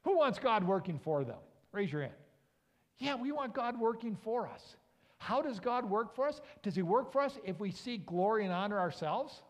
Who 0.04 0.18
wants 0.18 0.40
God 0.40 0.64
working 0.64 1.00
for 1.00 1.24
them? 1.24 1.38
Raise 1.72 1.92
your 1.92 2.02
hand. 2.02 2.14
Yeah, 2.98 3.16
we 3.16 3.32
want 3.32 3.54
God 3.54 3.80
working 3.80 4.16
for 4.16 4.48
us. 4.48 4.76
How 5.18 5.42
does 5.42 5.60
God 5.60 5.90
work 5.90 6.16
for 6.16 6.28
us? 6.28 6.42
Does 6.64 6.76
He 6.76 6.82
work 6.82 7.12
for 7.12 7.22
us 7.22 7.38
if 7.44 7.60
we 7.60 7.72
seek 7.72 8.06
glory 8.06 8.44
and 8.44 8.54
honor 8.54 8.80
ourselves? 8.80 9.42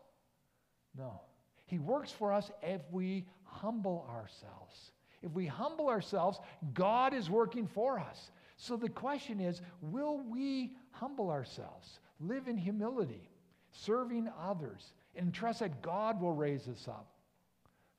No. 0.96 1.20
He 1.66 1.78
works 1.78 2.12
for 2.12 2.32
us 2.32 2.50
if 2.62 2.82
we 2.90 3.24
humble 3.44 4.06
ourselves. 4.10 4.92
If 5.22 5.32
we 5.32 5.46
humble 5.46 5.88
ourselves, 5.88 6.40
God 6.74 7.14
is 7.14 7.30
working 7.30 7.66
for 7.66 7.98
us. 7.98 8.30
So 8.56 8.76
the 8.76 8.88
question 8.88 9.40
is 9.40 9.62
will 9.80 10.18
we 10.18 10.76
humble 10.90 11.30
ourselves, 11.30 12.00
live 12.20 12.48
in 12.48 12.56
humility, 12.56 13.30
serving 13.70 14.28
others, 14.40 14.92
and 15.16 15.32
trust 15.32 15.60
that 15.60 15.80
God 15.82 16.20
will 16.20 16.34
raise 16.34 16.68
us 16.68 16.86
up? 16.88 17.06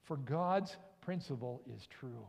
For 0.03 0.17
God's 0.17 0.77
principle 1.01 1.61
is 1.75 1.87
true. 1.87 2.27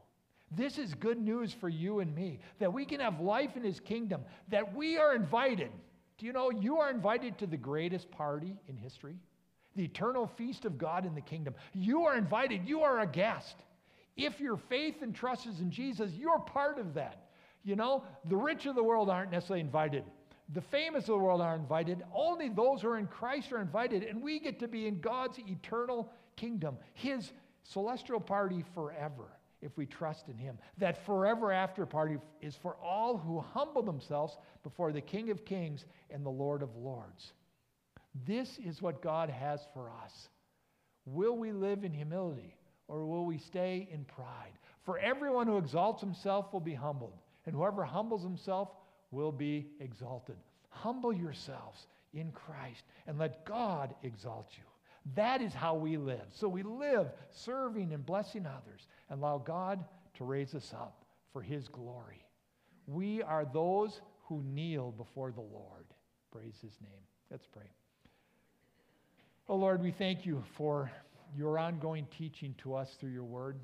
This 0.50 0.78
is 0.78 0.94
good 0.94 1.18
news 1.18 1.52
for 1.52 1.68
you 1.68 2.00
and 2.00 2.14
me 2.14 2.38
that 2.58 2.72
we 2.72 2.84
can 2.84 3.00
have 3.00 3.20
life 3.20 3.56
in 3.56 3.64
His 3.64 3.80
kingdom, 3.80 4.22
that 4.48 4.74
we 4.74 4.98
are 4.98 5.14
invited. 5.14 5.70
Do 6.18 6.26
you 6.26 6.32
know 6.32 6.50
you 6.50 6.78
are 6.78 6.90
invited 6.90 7.38
to 7.38 7.46
the 7.46 7.56
greatest 7.56 8.10
party 8.10 8.54
in 8.68 8.76
history? 8.76 9.16
The 9.74 9.84
eternal 9.84 10.26
feast 10.26 10.64
of 10.64 10.78
God 10.78 11.04
in 11.06 11.14
the 11.14 11.20
kingdom. 11.20 11.54
You 11.72 12.04
are 12.04 12.16
invited, 12.16 12.68
you 12.68 12.82
are 12.82 13.00
a 13.00 13.06
guest. 13.06 13.56
If 14.16 14.38
your 14.38 14.56
faith 14.56 15.02
and 15.02 15.12
trust 15.12 15.46
is 15.46 15.58
in 15.58 15.70
Jesus, 15.72 16.12
you're 16.12 16.38
part 16.38 16.78
of 16.78 16.94
that. 16.94 17.26
You 17.64 17.74
know, 17.74 18.04
the 18.28 18.36
rich 18.36 18.66
of 18.66 18.76
the 18.76 18.84
world 18.84 19.10
aren't 19.10 19.32
necessarily 19.32 19.60
invited. 19.60 20.04
The 20.52 20.60
famous 20.60 21.04
of 21.04 21.14
the 21.14 21.18
world 21.18 21.40
are 21.40 21.56
invited. 21.56 22.04
Only 22.14 22.48
those 22.48 22.82
who 22.82 22.88
are 22.88 22.98
in 22.98 23.06
Christ 23.06 23.50
are 23.50 23.60
invited, 23.60 24.04
and 24.04 24.22
we 24.22 24.38
get 24.38 24.60
to 24.60 24.68
be 24.68 24.86
in 24.86 25.00
God's 25.00 25.38
eternal 25.38 26.12
kingdom, 26.36 26.76
His 26.92 27.32
celestial 27.64 28.20
party 28.20 28.62
forever 28.74 29.30
if 29.64 29.76
we 29.76 29.86
trust 29.86 30.28
in 30.28 30.36
him. 30.36 30.58
That 30.78 31.04
forever 31.06 31.50
after 31.50 31.86
party 31.86 32.18
is 32.40 32.54
for 32.54 32.76
all 32.76 33.16
who 33.16 33.40
humble 33.40 33.82
themselves 33.82 34.36
before 34.62 34.92
the 34.92 35.00
King 35.00 35.30
of 35.30 35.44
Kings 35.44 35.86
and 36.10 36.24
the 36.24 36.30
Lord 36.30 36.62
of 36.62 36.76
Lords. 36.76 37.32
This 38.26 38.58
is 38.64 38.82
what 38.82 39.02
God 39.02 39.30
has 39.30 39.66
for 39.72 39.90
us. 40.04 40.28
Will 41.06 41.36
we 41.36 41.50
live 41.50 41.82
in 41.82 41.92
humility 41.92 42.54
or 42.86 43.06
will 43.06 43.24
we 43.24 43.38
stay 43.38 43.88
in 43.90 44.04
pride? 44.04 44.52
For 44.84 44.98
everyone 44.98 45.46
who 45.46 45.56
exalts 45.56 46.02
himself 46.02 46.52
will 46.52 46.60
be 46.60 46.74
humbled, 46.74 47.16
and 47.46 47.54
whoever 47.54 47.84
humbles 47.84 48.22
himself 48.22 48.68
will 49.10 49.32
be 49.32 49.68
exalted. 49.80 50.36
Humble 50.68 51.12
yourselves 51.12 51.86
in 52.12 52.30
Christ 52.32 52.84
and 53.06 53.18
let 53.18 53.46
God 53.46 53.94
exalt 54.02 54.48
you. 54.56 54.64
That 55.14 55.42
is 55.42 55.52
how 55.52 55.74
we 55.74 55.96
live. 55.96 56.26
So 56.34 56.48
we 56.48 56.62
live 56.62 57.08
serving 57.30 57.92
and 57.92 58.04
blessing 58.04 58.46
others 58.46 58.86
and 59.10 59.20
allow 59.20 59.38
God 59.38 59.84
to 60.14 60.24
raise 60.24 60.54
us 60.54 60.72
up 60.72 61.04
for 61.32 61.42
his 61.42 61.68
glory. 61.68 62.24
We 62.86 63.22
are 63.22 63.44
those 63.44 64.00
who 64.28 64.42
kneel 64.42 64.92
before 64.92 65.30
the 65.30 65.40
Lord. 65.40 65.84
Praise 66.32 66.56
his 66.62 66.78
name. 66.80 67.02
Let's 67.30 67.46
pray. 67.46 67.70
Oh 69.48 69.56
Lord, 69.56 69.82
we 69.82 69.90
thank 69.90 70.24
you 70.24 70.42
for 70.56 70.90
your 71.36 71.58
ongoing 71.58 72.06
teaching 72.16 72.54
to 72.58 72.74
us 72.74 72.96
through 72.98 73.10
your 73.10 73.24
word, 73.24 73.60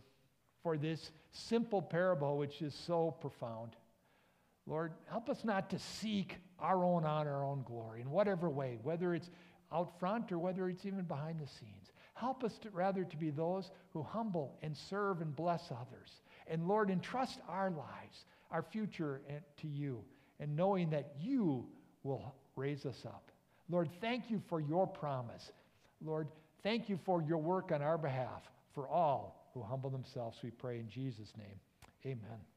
for 0.62 0.76
this 0.76 1.10
simple 1.30 1.80
parable 1.80 2.36
which 2.36 2.60
is 2.60 2.74
so 2.74 3.12
profound. 3.20 3.76
Lord, 4.66 4.92
help 5.08 5.30
us 5.30 5.44
not 5.44 5.70
to 5.70 5.78
seek 5.78 6.36
our 6.58 6.84
own 6.84 7.04
honor, 7.04 7.34
our 7.34 7.44
own 7.44 7.62
glory 7.62 8.02
in 8.02 8.10
whatever 8.10 8.50
way, 8.50 8.78
whether 8.82 9.14
it's 9.14 9.30
out 9.72 9.98
front 9.98 10.32
or 10.32 10.38
whether 10.38 10.68
it's 10.68 10.84
even 10.84 11.02
behind 11.02 11.40
the 11.40 11.46
scenes. 11.46 11.92
Help 12.14 12.44
us 12.44 12.58
to, 12.58 12.70
rather 12.70 13.04
to 13.04 13.16
be 13.16 13.30
those 13.30 13.70
who 13.92 14.02
humble 14.02 14.58
and 14.62 14.76
serve 14.76 15.20
and 15.20 15.34
bless 15.34 15.70
others. 15.70 16.10
And 16.46 16.66
Lord, 16.66 16.90
entrust 16.90 17.40
our 17.48 17.70
lives, 17.70 18.24
our 18.50 18.62
future 18.62 19.22
eh, 19.28 19.34
to 19.62 19.68
you, 19.68 20.02
and 20.38 20.56
knowing 20.56 20.90
that 20.90 21.12
you 21.18 21.66
will 22.02 22.34
raise 22.56 22.84
us 22.84 23.04
up. 23.06 23.30
Lord, 23.68 23.88
thank 24.00 24.30
you 24.30 24.42
for 24.48 24.60
your 24.60 24.86
promise. 24.86 25.52
Lord, 26.04 26.28
thank 26.62 26.88
you 26.88 26.98
for 27.04 27.22
your 27.22 27.38
work 27.38 27.72
on 27.72 27.82
our 27.82 27.98
behalf 27.98 28.42
for 28.74 28.88
all 28.88 29.50
who 29.54 29.62
humble 29.62 29.90
themselves, 29.90 30.38
we 30.42 30.50
pray 30.50 30.78
in 30.78 30.88
Jesus' 30.88 31.32
name. 31.36 31.58
Amen. 32.06 32.49